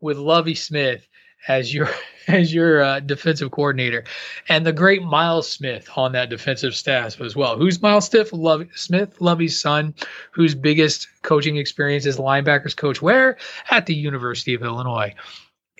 with 0.00 0.18
Lovie 0.18 0.54
Smith 0.54 1.06
as 1.48 1.72
your 1.72 1.88
as 2.28 2.52
your 2.52 2.82
uh, 2.82 3.00
defensive 3.00 3.50
coordinator, 3.52 4.04
and 4.48 4.66
the 4.66 4.72
great 4.72 5.02
Miles 5.02 5.48
Smith 5.48 5.88
on 5.96 6.12
that 6.12 6.28
defensive 6.28 6.74
staff 6.74 7.20
as 7.20 7.36
well. 7.36 7.56
Who's 7.56 7.80
Miles 7.80 8.06
Smith? 8.06 8.32
Love, 8.32 8.66
Smith, 8.74 9.20
Lovie's 9.20 9.58
son, 9.58 9.94
whose 10.32 10.54
biggest 10.54 11.06
coaching 11.22 11.56
experience 11.56 12.04
is 12.04 12.18
linebackers 12.18 12.76
coach 12.76 13.00
where 13.00 13.36
at 13.70 13.86
the 13.86 13.94
University 13.94 14.54
of 14.54 14.62
Illinois. 14.62 15.14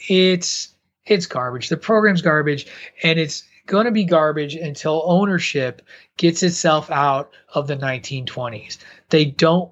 It's 0.09 0.75
it's 1.05 1.27
garbage. 1.27 1.69
The 1.69 1.77
program's 1.77 2.23
garbage, 2.23 2.67
and 3.03 3.19
it's 3.19 3.45
going 3.67 3.87
to 3.87 3.93
be 3.93 4.05
garbage 4.05 4.55
until 4.55 5.03
ownership 5.05 5.83
gets 6.17 6.43
itself 6.43 6.91
out 6.91 7.33
of 7.55 7.67
the 7.67 7.77
1920s. 7.77 8.79
They 9.11 9.25
don't. 9.25 9.71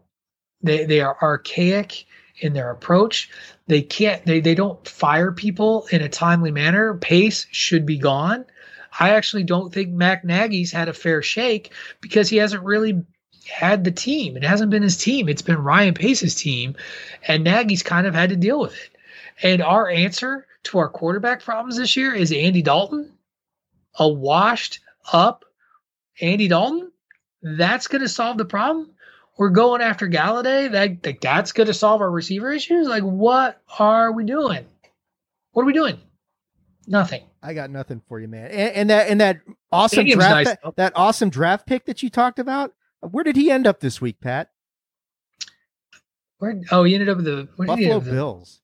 They 0.62 0.84
they 0.86 1.00
are 1.00 1.16
archaic 1.22 2.06
in 2.38 2.52
their 2.52 2.70
approach. 2.70 3.30
They 3.66 3.82
can't 3.82 4.24
they 4.24 4.40
they 4.40 4.54
don't 4.54 4.86
fire 4.86 5.32
people 5.32 5.86
in 5.90 6.02
a 6.02 6.08
timely 6.08 6.50
manner. 6.50 6.94
Pace 6.94 7.46
should 7.50 7.86
be 7.86 7.98
gone. 7.98 8.44
I 8.98 9.10
actually 9.10 9.44
don't 9.44 9.72
think 9.72 9.90
Matt 9.90 10.24
Nagy's 10.24 10.72
had 10.72 10.88
a 10.88 10.92
fair 10.92 11.22
shake 11.22 11.72
because 12.00 12.28
he 12.28 12.36
hasn't 12.36 12.62
really 12.62 13.04
had 13.46 13.84
the 13.84 13.90
team. 13.90 14.36
It 14.36 14.44
hasn't 14.44 14.70
been 14.70 14.82
his 14.82 14.96
team. 14.96 15.28
It's 15.28 15.42
been 15.42 15.58
Ryan 15.58 15.94
Pace's 15.94 16.34
team, 16.34 16.76
and 17.26 17.44
Nagy's 17.44 17.82
kind 17.82 18.06
of 18.06 18.14
had 18.14 18.30
to 18.30 18.36
deal 18.36 18.60
with 18.60 18.74
it. 18.74 18.90
And 19.42 19.62
our 19.62 19.88
answer 19.88 20.46
to 20.64 20.78
our 20.78 20.88
quarterback 20.88 21.42
problems 21.42 21.76
this 21.76 21.96
year 21.96 22.14
is 22.14 22.32
Andy 22.32 22.62
Dalton, 22.62 23.12
a 23.98 24.08
washed 24.08 24.80
up 25.12 25.44
Andy 26.20 26.48
Dalton. 26.48 26.90
That's 27.42 27.88
going 27.88 28.02
to 28.02 28.08
solve 28.08 28.38
the 28.38 28.44
problem. 28.44 28.93
We're 29.36 29.50
going 29.50 29.80
after 29.80 30.08
Golladay. 30.08 30.70
That 30.70 31.04
like, 31.04 31.20
that's 31.20 31.52
going 31.52 31.66
to 31.66 31.74
solve 31.74 32.00
our 32.00 32.10
receiver 32.10 32.52
issues. 32.52 32.86
Like, 32.86 33.02
what 33.02 33.60
are 33.78 34.12
we 34.12 34.24
doing? 34.24 34.64
What 35.52 35.62
are 35.62 35.66
we 35.66 35.72
doing? 35.72 36.00
Nothing. 36.86 37.24
I 37.42 37.54
got 37.54 37.70
nothing 37.70 38.02
for 38.08 38.20
you, 38.20 38.28
man. 38.28 38.50
And, 38.50 38.72
and 38.74 38.90
that 38.90 39.08
and 39.08 39.20
that 39.20 39.40
awesome 39.72 39.96
Stadium's 39.96 40.22
draft 40.22 40.34
nice. 40.34 40.46
that, 40.46 40.76
that 40.76 40.92
awesome 40.96 41.30
draft 41.30 41.66
pick 41.66 41.86
that 41.86 42.02
you 42.02 42.10
talked 42.10 42.38
about. 42.38 42.72
Where 43.00 43.24
did 43.24 43.36
he 43.36 43.50
end 43.50 43.66
up 43.66 43.80
this 43.80 44.00
week, 44.00 44.20
Pat? 44.20 44.50
Where? 46.38 46.60
Oh, 46.70 46.84
he 46.84 46.94
ended 46.94 47.08
up 47.08 47.16
with 47.18 47.26
the 47.26 47.48
Buffalo 47.56 48.00
Bills. 48.00 48.60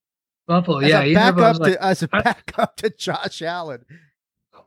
Buffalo, 0.47 0.79
as 0.79 0.91
yeah. 0.91 1.03
A 1.03 1.15
backup 1.15 1.61
like, 1.61 1.75
to, 1.75 1.85
as 1.85 2.03
a 2.03 2.09
backup 2.09 2.77
to 2.77 2.91
Josh 2.91 3.43
Allen. 3.43 3.85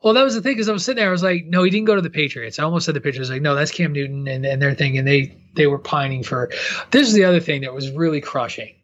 Well, 0.04 0.14
that 0.14 0.24
was 0.24 0.36
the 0.36 0.42
thing 0.42 0.54
because 0.54 0.68
I 0.68 0.74
was 0.74 0.84
sitting 0.84 1.02
there. 1.02 1.08
I 1.08 1.12
was 1.12 1.24
like, 1.24 1.46
no, 1.46 1.64
he 1.64 1.70
didn't 1.70 1.88
go 1.88 1.96
to 1.96 2.02
the 2.02 2.10
Patriots. 2.10 2.60
I 2.60 2.64
almost 2.64 2.86
said 2.86 2.94
the 2.94 3.02
Patriots. 3.02 3.30
Like, 3.30 3.42
no, 3.42 3.56
that's 3.56 3.72
Cam 3.72 3.94
Newton 3.94 4.28
and, 4.28 4.46
and 4.46 4.62
their 4.62 4.76
thing. 4.76 4.98
And 4.98 5.08
they 5.08 5.38
they 5.54 5.68
were 5.68 5.80
pining 5.80 6.24
for. 6.24 6.52
This 6.92 7.08
is 7.08 7.14
the 7.14 7.24
other 7.24 7.40
thing 7.40 7.62
that 7.62 7.74
was 7.74 7.90
really 7.92 8.20
crushing 8.20 8.76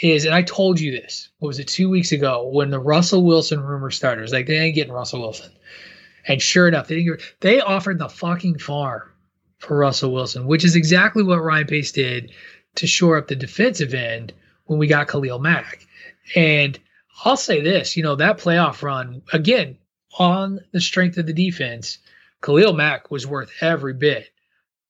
is, 0.00 0.24
and 0.24 0.34
I 0.34 0.42
told 0.42 0.80
you 0.80 0.90
this. 0.90 1.28
What 1.38 1.48
was 1.48 1.58
it 1.58 1.68
two 1.68 1.90
weeks 1.90 2.12
ago 2.12 2.48
when 2.48 2.70
the 2.70 2.78
Russell 2.78 3.22
Wilson 3.22 3.60
rumor 3.60 3.90
started? 3.90 4.22
Was 4.22 4.32
like 4.32 4.46
they 4.46 4.58
ain't 4.58 4.74
getting 4.74 4.94
Russell 4.94 5.20
Wilson, 5.20 5.52
and 6.26 6.40
sure 6.40 6.68
enough, 6.68 6.88
they 6.88 6.96
didn't. 6.96 7.18
Get, 7.18 7.34
they 7.40 7.60
offered 7.60 7.98
the 7.98 8.08
fucking 8.08 8.58
farm 8.58 9.02
for 9.58 9.76
Russell 9.76 10.12
Wilson, 10.12 10.46
which 10.46 10.64
is 10.64 10.74
exactly 10.74 11.22
what 11.22 11.42
Ryan 11.42 11.66
Pace 11.66 11.92
did 11.92 12.32
to 12.76 12.86
shore 12.86 13.18
up 13.18 13.28
the 13.28 13.36
defensive 13.36 13.92
end 13.92 14.32
when 14.64 14.78
we 14.78 14.86
got 14.86 15.08
Khalil 15.08 15.38
Mack. 15.38 15.86
And 16.34 16.80
I'll 17.26 17.36
say 17.36 17.60
this, 17.60 17.94
you 17.94 18.02
know, 18.02 18.16
that 18.16 18.38
playoff 18.38 18.82
run 18.82 19.20
again 19.34 19.76
on 20.18 20.60
the 20.72 20.80
strength 20.80 21.16
of 21.18 21.26
the 21.26 21.32
defense, 21.32 21.98
Khalil 22.42 22.72
Mack 22.72 23.10
was 23.10 23.26
worth 23.26 23.50
every 23.60 23.94
bit 23.94 24.30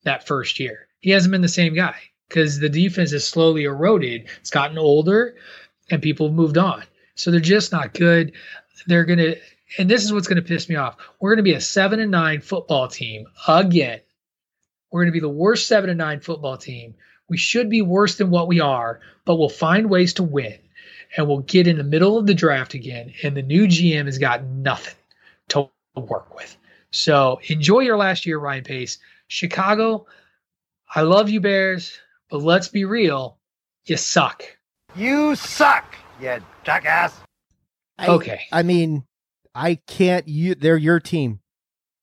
that 0.05 0.27
first 0.27 0.59
year. 0.59 0.89
He 1.01 1.11
hasn't 1.11 1.33
been 1.33 1.43
the 1.43 1.49
same 1.49 1.75
guy 1.75 1.97
because 2.29 2.59
the 2.59 2.69
defense 2.69 3.13
has 3.13 3.27
slowly 3.27 3.65
eroded. 3.65 4.27
It's 4.41 4.51
gotten 4.51 4.79
older 4.79 5.35
and 5.91 6.03
people 6.03 6.29
have 6.29 6.35
moved 6.35 6.59
on. 6.59 6.85
So 7.15 7.31
they're 7.31 7.41
just 7.41 7.73
not 7.73 7.95
good. 7.95 8.33
They're 8.87 9.05
going 9.05 9.19
to, 9.19 9.37
and 9.79 9.91
this 9.91 10.05
is 10.05 10.13
what's 10.13 10.29
going 10.29 10.43
to 10.43 10.49
piss 10.49 10.69
me 10.69 10.77
off. 10.77 10.97
We're 11.21 11.31
going 11.31 11.45
to 11.45 11.51
be 11.51 11.55
a 11.55 11.61
seven 11.61 12.01
and 12.01 12.11
nine 12.11 12.41
football 12.41 12.89
team 12.89 13.27
again. 13.47 14.01
We're 14.91 15.03
going 15.03 15.13
to 15.13 15.19
be 15.19 15.21
the 15.21 15.29
worst 15.29 15.69
seven 15.69 15.91
and 15.91 15.99
nine 15.99 16.21
football 16.21 16.57
team. 16.57 16.95
We 17.29 17.37
should 17.37 17.71
be 17.71 17.83
worse 17.83 18.17
than 18.17 18.31
what 18.31 18.49
we 18.49 18.61
are, 18.61 19.01
but 19.25 19.37
we'll 19.37 19.49
find 19.49 19.89
ways 19.89 20.15
to 20.15 20.23
win 20.23 20.59
and 21.17 21.29
we'll 21.29 21.39
get 21.39 21.67
in 21.67 21.77
the 21.77 21.85
middle 21.85 22.19
of 22.19 22.27
the 22.27 22.35
draft 22.35 22.75
again. 22.75 23.13
And 23.23 23.37
the 23.37 23.43
new 23.43 23.67
GM 23.67 24.07
has 24.07 24.19
got 24.19 24.45
nothing 24.45 24.95
work 26.01 26.35
with. 26.35 26.57
So 26.91 27.41
enjoy 27.49 27.81
your 27.81 27.97
last 27.97 28.27
year, 28.27 28.39
Ryan 28.39 28.65
Pace. 28.65 28.99
Chicago, 29.29 30.07
I 30.95 31.03
love 31.03 31.31
you, 31.31 31.41
Bears. 31.41 31.99
But 32.31 32.43
let's 32.43 32.69
be 32.69 32.85
real, 32.85 33.39
you 33.85 33.97
suck. 33.97 34.45
You 34.95 35.35
suck, 35.35 35.97
you 36.21 36.39
jackass. 36.65 37.19
I, 37.99 38.09
okay. 38.09 38.41
I 38.51 38.63
mean, 38.63 39.05
I 39.55 39.77
can't. 39.87 40.27
You, 40.29 40.55
they're 40.55 40.77
your 40.77 41.01
team. 41.01 41.41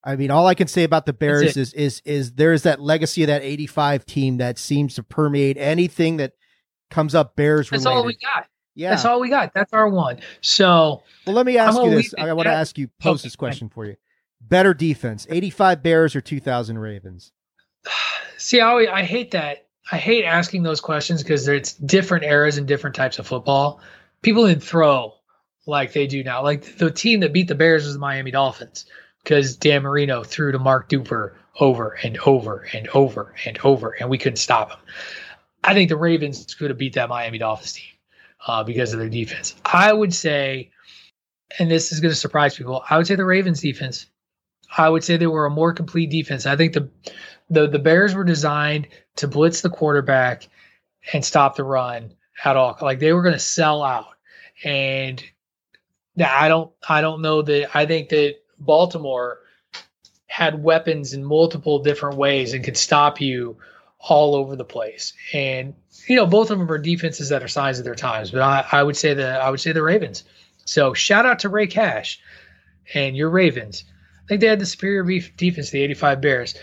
I 0.04 0.16
mean, 0.16 0.32
all 0.32 0.48
I 0.48 0.56
can 0.56 0.68
say 0.68 0.84
about 0.84 1.06
the 1.06 1.14
Bears 1.14 1.58
is 1.58 1.74
is 1.74 2.02
is 2.06 2.34
there's 2.34 2.64
that 2.64 2.80
legacy 2.80 3.24
of 3.24 3.28
that 3.28 3.42
'85 3.44 4.06
team 4.06 4.38
that 4.38 4.58
seems 4.58 4.96
to 4.96 5.04
permeate 5.04 5.58
anything 5.58 6.18
that 6.18 6.34
comes 6.90 7.14
up 7.14 7.36
Bears 7.36 7.72
related. 7.72 7.86
That's 7.86 7.96
all 7.96 8.06
we 8.06 8.18
got. 8.18 8.48
Yeah, 8.76 8.92
that's 8.92 9.06
all 9.06 9.20
we 9.20 9.30
got. 9.30 9.54
That's 9.54 9.74
our 9.74 9.90
one. 9.90 10.20
So, 10.42 11.04
well, 11.26 11.36
let 11.36 11.46
me 11.46 11.58
ask 11.58 11.78
you 11.78 11.90
this. 11.90 12.14
I 12.18 12.32
want 12.34 12.48
to 12.48 12.54
ask 12.54 12.78
you 12.78 12.90
pose 13.00 13.22
okay. 13.22 13.28
this 13.28 13.36
question 13.36 13.70
for 13.70 13.86
you. 13.86 13.96
Better 14.42 14.74
defense, 14.74 15.28
'85 15.30 15.84
Bears 15.84 16.16
or 16.16 16.22
2000 16.22 16.78
Ravens? 16.78 17.34
See, 18.38 18.62
I, 18.62 18.72
I 18.72 19.04
hate 19.04 19.32
that 19.32 19.68
I 19.92 19.98
hate 19.98 20.24
asking 20.24 20.64
those 20.64 20.82
questions 20.82 21.24
because 21.24 21.48
it's 21.48 21.74
different 21.74 22.24
eras 22.24 22.58
and 22.58 22.68
different 22.68 22.96
types 22.96 23.18
of 23.18 23.28
football. 23.28 23.82
People 24.22 24.46
didn't 24.46 24.64
throw 24.64 25.16
like 25.66 25.94
they 25.94 26.06
do 26.06 26.24
now. 26.24 26.44
Like 26.44 26.78
the 26.78 26.92
team 26.92 27.22
that 27.22 27.34
beat 27.34 27.48
the 27.48 27.56
Bears 27.56 27.86
was 27.86 27.94
the 27.94 28.00
Miami 28.00 28.32
Dolphins 28.32 28.86
because 29.24 29.56
Dan 29.56 29.84
Marino 29.84 30.24
threw 30.24 30.52
to 30.52 30.60
Mark 30.60 30.90
Duper 30.90 31.34
over 31.60 31.98
and 32.04 32.18
over 32.20 32.68
and 32.74 32.88
over 32.90 33.34
and 33.46 33.58
over, 33.64 33.96
and 34.00 34.10
we 34.10 34.18
couldn't 34.18 34.38
stop 34.38 34.72
him. 34.72 34.80
I 35.64 35.74
think 35.74 35.90
the 35.90 35.98
Ravens 35.98 36.54
could 36.54 36.70
have 36.70 36.78
beat 36.78 36.94
that 36.94 37.10
Miami 37.10 37.40
Dolphins 37.40 37.74
team 37.74 37.99
uh, 38.46 38.64
because 38.64 38.94
of 38.94 39.00
their 39.00 39.10
defense. 39.10 39.56
I 39.66 39.92
would 39.92 40.14
say, 40.14 40.72
and 41.58 41.70
this 41.70 41.92
is 41.92 42.00
going 42.00 42.12
to 42.12 42.16
surprise 42.16 42.56
people, 42.56 42.84
I 42.90 42.98
would 42.98 43.08
say 43.08 43.16
the 43.16 43.26
Ravens 43.26 43.62
defense. 43.62 44.08
I 44.76 44.88
would 44.88 45.04
say 45.04 45.18
they 45.18 45.28
were 45.28 45.46
a 45.46 45.52
more 45.52 45.74
complete 45.74 46.10
defense. 46.10 46.46
I 46.46 46.56
think 46.56 46.74
the 46.74 46.90
the 47.50 47.68
the 47.68 47.80
Bears 47.80 48.14
were 48.14 48.24
designed 48.24 48.88
to 49.16 49.28
blitz 49.28 49.62
the 49.62 49.70
quarterback 49.70 50.48
and 51.12 51.26
stop 51.26 51.56
the 51.56 51.64
run 51.64 52.14
at 52.46 52.56
all. 52.56 52.78
Like 52.80 53.00
they 53.00 53.14
were 53.14 53.24
going 53.24 53.34
to 53.34 53.40
sell 53.40 53.82
out, 53.82 54.14
and 54.64 55.24
I 56.24 56.48
don't 56.48 56.72
I 56.88 57.02
don't 57.02 57.22
know 57.22 57.42
that 57.42 57.76
I 57.76 57.86
think 57.88 58.10
that 58.10 58.36
Baltimore 58.60 59.40
had 60.28 60.64
weapons 60.64 61.14
in 61.14 61.24
multiple 61.24 61.80
different 61.80 62.18
ways 62.18 62.54
and 62.54 62.64
could 62.64 62.78
stop 62.78 63.20
you 63.20 63.58
all 64.00 64.36
over 64.36 64.56
the 64.56 64.66
place. 64.66 65.14
And 65.34 65.74
you 66.08 66.16
know, 66.16 66.26
both 66.26 66.50
of 66.50 66.58
them 66.58 66.72
are 66.72 66.78
defenses 66.78 67.30
that 67.30 67.44
are 67.44 67.48
signs 67.48 67.80
of 67.80 67.86
their 67.86 67.96
times. 67.96 68.32
But 68.32 68.42
I, 68.42 68.66
I 68.72 68.84
would 68.84 68.98
say 68.98 69.14
the 69.14 69.28
I 69.28 69.50
would 69.50 69.60
say 69.60 69.72
the 69.72 69.84
Ravens. 69.84 70.24
So 70.66 70.94
shout 70.94 71.26
out 71.26 71.40
to 71.40 71.50
Rey 71.50 71.68
Cash 71.68 72.20
and 72.94 73.16
your 73.16 73.30
Ravens. 73.30 73.84
I 74.24 74.28
think 74.28 74.42
they 74.42 74.48
had 74.48 74.60
the 74.60 74.66
superior 74.66 75.04
defense, 75.36 75.72
the 75.72 75.82
85 75.82 76.22
Bears. 76.22 76.56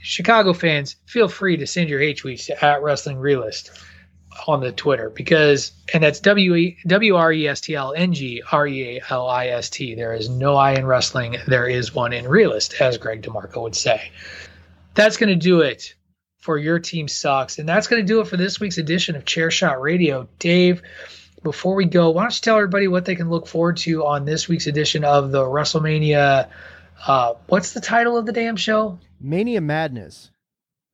Chicago 0.00 0.52
fans, 0.52 0.96
feel 1.06 1.28
free 1.28 1.56
to 1.56 1.66
send 1.66 1.88
your 1.88 1.98
hate 1.98 2.18
tweets 2.22 2.50
at 2.62 2.82
Wrestling 2.82 3.18
Realist 3.18 3.72
on 4.46 4.60
the 4.60 4.70
Twitter 4.70 5.10
because, 5.10 5.72
and 5.92 6.02
that's 6.02 6.20
W 6.20 6.74
W 6.86 7.16
R 7.16 7.32
E 7.32 7.48
S 7.48 7.60
T 7.60 7.74
L 7.74 7.92
N 7.96 8.12
G 8.12 8.42
R 8.50 8.66
E 8.66 8.98
A 8.98 9.02
L 9.10 9.28
I 9.28 9.48
S 9.48 9.70
T. 9.70 9.94
There 9.94 10.14
is 10.14 10.28
no 10.28 10.54
I 10.54 10.74
in 10.74 10.86
wrestling. 10.86 11.36
There 11.46 11.68
is 11.68 11.94
one 11.94 12.12
in 12.12 12.28
realist, 12.28 12.80
as 12.80 12.98
Greg 12.98 13.22
DeMarco 13.22 13.62
would 13.62 13.74
say. 13.74 14.10
That's 14.94 15.16
going 15.16 15.30
to 15.30 15.36
do 15.36 15.60
it 15.60 15.94
for 16.38 16.56
your 16.56 16.78
team 16.78 17.08
sucks, 17.08 17.58
and 17.58 17.68
that's 17.68 17.88
going 17.88 18.00
to 18.02 18.06
do 18.06 18.20
it 18.20 18.28
for 18.28 18.36
this 18.36 18.60
week's 18.60 18.78
edition 18.78 19.16
of 19.16 19.24
Chairshot 19.24 19.80
Radio. 19.80 20.28
Dave, 20.38 20.82
before 21.42 21.74
we 21.74 21.84
go, 21.84 22.10
why 22.10 22.22
don't 22.22 22.34
you 22.34 22.40
tell 22.40 22.56
everybody 22.56 22.88
what 22.88 23.04
they 23.04 23.16
can 23.16 23.28
look 23.28 23.46
forward 23.46 23.76
to 23.78 24.04
on 24.06 24.24
this 24.24 24.48
week's 24.48 24.66
edition 24.66 25.04
of 25.04 25.30
the 25.30 25.42
WrestleMania? 25.42 26.48
Uh, 27.06 27.34
what's 27.46 27.72
the 27.72 27.80
title 27.80 28.16
of 28.16 28.26
the 28.26 28.32
damn 28.32 28.56
show? 28.56 28.98
Mania 29.20 29.60
Madness. 29.60 30.30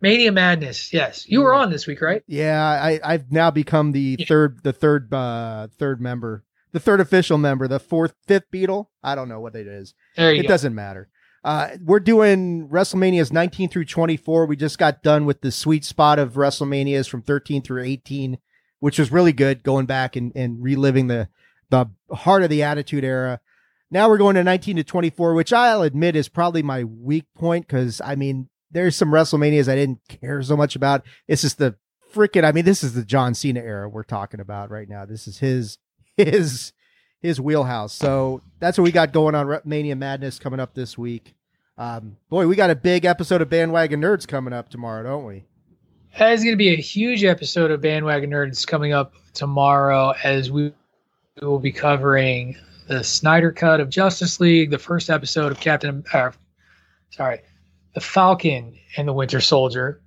Mania 0.01 0.33
Madness. 0.33 0.93
Yes, 0.93 1.29
you 1.29 1.41
were 1.41 1.55
on 1.55 1.71
this 1.71 1.87
week, 1.87 2.03
right? 2.03 2.23
Yeah, 2.27 2.63
I, 2.63 3.01
I've 3.03 3.33
now 3.33 3.51
become 3.51 3.93
the 3.93 4.17
yeah. 4.19 4.27
third, 4.27 4.63
the 4.63 4.73
third, 4.73 5.13
uh, 5.13 5.69
third 5.79 6.01
member, 6.01 6.45
the 6.73 6.81
third 6.81 7.01
official 7.01 7.39
member, 7.39 7.69
the 7.69 7.81
fourth, 7.81 8.15
fifth 8.27 8.51
Beatle. 8.53 8.89
I 9.03 9.15
don't 9.15 9.29
know 9.29 9.41
what 9.41 9.55
it 9.55 9.67
is. 9.67 9.95
There 10.17 10.33
you 10.33 10.41
it 10.41 10.43
go. 10.43 10.49
doesn't 10.49 10.75
matter. 10.75 11.09
Uh, 11.45 11.77
we're 11.85 12.01
doing 12.01 12.69
WrestleManias 12.69 13.31
19 13.31 13.69
through 13.69 13.85
24. 13.85 14.47
We 14.47 14.57
just 14.57 14.79
got 14.79 15.03
done 15.03 15.27
with 15.27 15.43
the 15.43 15.53
sweet 15.53 15.85
spot 15.85 16.19
of 16.19 16.33
WrestleManias 16.33 17.09
from 17.09 17.21
13 17.21 17.61
through 17.61 17.85
18, 17.85 18.39
which 18.81 18.99
was 18.99 19.13
really 19.13 19.33
good. 19.33 19.63
Going 19.63 19.85
back 19.85 20.17
and, 20.17 20.33
and 20.35 20.63
reliving 20.63 21.09
the 21.09 21.29
the 21.71 21.87
heart 22.11 22.43
of 22.43 22.51
the 22.51 22.63
Attitude 22.63 23.05
Era. 23.05 23.41
Now 23.91 24.09
we're 24.09 24.19
going 24.19 24.37
to 24.37 24.45
19 24.45 24.77
to 24.77 24.85
24, 24.85 25.35
which 25.35 25.53
I'll 25.53 25.83
admit 25.83 26.17
is 26.17 26.29
probably 26.29 26.63
my 26.63 26.85
weak 26.85 27.27
point 27.35 27.67
because 27.67 28.01
I 28.01 28.15
mean, 28.15 28.49
there's 28.71 28.97
some 28.97 29.11
WrestleManias 29.11 29.69
I 29.69 29.75
didn't 29.75 30.01
care 30.09 30.43
so 30.43 30.57
much 30.57 30.77
about. 30.77 31.05
It's 31.29 31.43
just 31.43 31.59
the 31.59 31.77
freaking, 32.13 32.45
I 32.45 32.53
mean, 32.53 32.65
this 32.65 32.83
is 32.83 32.95
the 32.95 33.05
John 33.05 33.35
Cena 33.35 33.61
era 33.61 33.89
we're 33.89 34.03
talking 34.03 34.41
about 34.41 34.71
right 34.71 34.89
now. 34.89 35.05
This 35.05 35.27
is 35.27 35.39
his, 35.39 35.79
his, 36.17 36.73
his 37.21 37.41
wheelhouse. 37.41 37.93
So 37.93 38.43
that's 38.59 38.77
what 38.77 38.85
we 38.85 38.93
got 38.93 39.13
going 39.13 39.35
on 39.35 39.61
Mania 39.65 39.97
Madness 39.97 40.39
coming 40.39 40.61
up 40.61 40.75
this 40.75 40.99
week. 40.99 41.35
Um, 41.77 42.17
boy, 42.29 42.47
we 42.47 42.55
got 42.55 42.71
a 42.71 42.77
big 42.77 43.05
episode 43.05 43.43
of 43.43 43.49
Bandwagon 43.49 44.01
Nerds 44.01 44.29
coming 44.29 44.53
up 44.53 44.69
tomorrow, 44.69 45.03
don't 45.03 45.25
we? 45.25 45.45
It's 46.17 46.45
going 46.45 46.53
to 46.53 46.57
be 46.57 46.73
a 46.73 46.77
huge 46.77 47.25
episode 47.25 47.73
of 47.73 47.81
Bandwagon 47.81 48.31
Nerds 48.31 48.65
coming 48.65 48.93
up 48.93 49.15
tomorrow 49.33 50.15
as 50.23 50.51
we 50.51 50.73
will 51.43 51.59
be 51.59 51.73
covering 51.73 52.57
the 52.87 53.03
Snyder 53.03 53.51
Cut 53.51 53.81
of 53.81 53.91
Justice 53.91 54.39
League, 54.39 54.71
the 54.71 54.79
first 54.79 55.11
episode 55.11 55.51
of 55.51 55.59
Captain, 55.59 56.05
uh, 56.13 56.31
sorry, 57.11 57.41
the 57.95 58.01
Falcon 58.01 58.79
and 58.97 59.09
the 59.09 59.13
Winter 59.13 59.41
Soldier, 59.41 60.01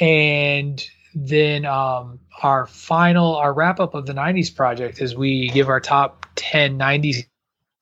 and 0.00 0.84
then 1.14 1.64
um, 1.66 2.20
our 2.42 2.66
final, 2.66 3.34
our 3.34 3.52
wrap 3.52 3.80
up 3.80 3.94
of 3.94 4.06
the 4.06 4.12
90s 4.12 4.54
project 4.54 5.00
is 5.00 5.16
we 5.16 5.48
give 5.48 5.68
our 5.68 5.80
top 5.80 6.26
10 6.36 6.78
90s 6.78 7.26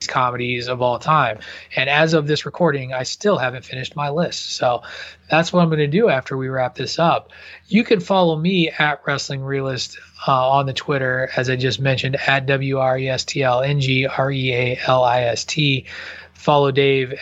comedies 0.09 0.67
of 0.67 0.81
all 0.81 0.99
time. 0.99 1.39
And 1.77 1.91
as 1.91 2.15
of 2.15 2.27
this 2.27 2.47
recording, 2.47 2.93
I 2.95 3.03
still 3.03 3.37
haven't 3.37 3.65
finished 3.65 3.97
my 3.97 4.09
list. 4.09 4.53
So 4.57 4.83
that's 5.31 5.53
what 5.53 5.61
I'm 5.61 5.69
going 5.69 5.79
to 5.79 5.87
do 5.87 6.09
after 6.09 6.37
we 6.37 6.49
wrap 6.49 6.75
this 6.75 6.99
up. 6.99 7.31
You 7.69 7.85
can 7.85 8.01
follow 8.01 8.37
me 8.37 8.71
at 8.71 9.03
Wrestling 9.07 9.43
Realist 9.43 9.99
uh, 10.27 10.51
on 10.51 10.67
the 10.67 10.73
Twitter, 10.73 11.31
as 11.37 11.51
I 11.51 11.57
just 11.57 11.81
mentioned, 11.81 12.17
at 12.27 12.47
W 12.47 12.79
R 12.79 12.99
E 12.99 13.09
S 13.09 13.25
T 13.25 13.43
L 13.43 13.61
N 13.61 13.81
G 13.81 14.07
R 14.07 14.31
E 14.31 14.53
A 14.53 14.81
L 14.87 15.05
I 15.05 15.23
S 15.23 15.45
T. 15.45 15.87
Follow 16.33 16.71
Dave 16.71 17.13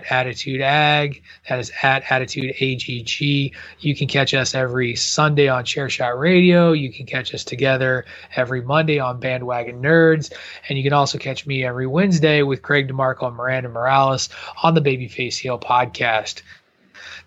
at 0.00 0.12
Attitude 0.12 0.60
Agg. 0.60 1.22
That 1.48 1.58
is 1.58 1.72
at 1.82 2.10
Attitude 2.10 2.54
AGG. 2.60 3.54
You 3.80 3.94
can 3.94 4.08
catch 4.08 4.34
us 4.34 4.54
every 4.54 4.96
Sunday 4.96 5.48
on 5.48 5.64
Chairshot 5.64 6.18
Radio. 6.18 6.72
You 6.72 6.92
can 6.92 7.06
catch 7.06 7.34
us 7.34 7.44
together 7.44 8.04
every 8.36 8.62
Monday 8.62 8.98
on 8.98 9.20
Bandwagon 9.20 9.82
Nerds. 9.82 10.32
And 10.68 10.78
you 10.78 10.84
can 10.84 10.92
also 10.92 11.18
catch 11.18 11.46
me 11.46 11.64
every 11.64 11.86
Wednesday 11.86 12.42
with 12.42 12.62
Greg 12.62 12.88
DeMarco 12.88 13.28
and 13.28 13.36
Miranda 13.36 13.68
Morales 13.68 14.28
on 14.62 14.74
the 14.74 14.80
Babyface 14.80 15.36
Heel 15.36 15.58
podcast. 15.58 16.42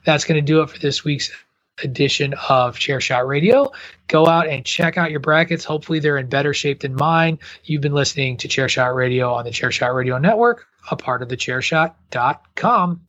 That's 0.06 0.26
going 0.26 0.44
to 0.44 0.46
do 0.46 0.62
it 0.62 0.70
for 0.70 0.80
this 0.80 1.04
week's 1.04 1.32
edition 1.84 2.34
of 2.50 2.78
Chairshot 2.78 3.28
Radio. 3.28 3.72
Go 4.08 4.28
out 4.28 4.48
and 4.48 4.66
check 4.66 4.98
out 4.98 5.12
your 5.12 5.20
brackets. 5.20 5.64
Hopefully, 5.64 6.00
they're 6.00 6.18
in 6.18 6.28
better 6.28 6.54
shape 6.54 6.82
than 6.82 6.96
mine. 6.96 7.40
You've 7.64 7.82
been 7.82 7.94
listening 7.94 8.38
to 8.38 8.48
Chairshot 8.48 8.94
Radio 8.96 9.34
on 9.34 9.46
the 9.46 9.52
Chairshot 9.52 9.96
Radio 9.96 10.18
Network, 10.18 10.68
a 10.92 10.96
part 10.96 11.22
of 11.22 11.30
the 11.30 11.38
chairshot.com. 11.38 13.02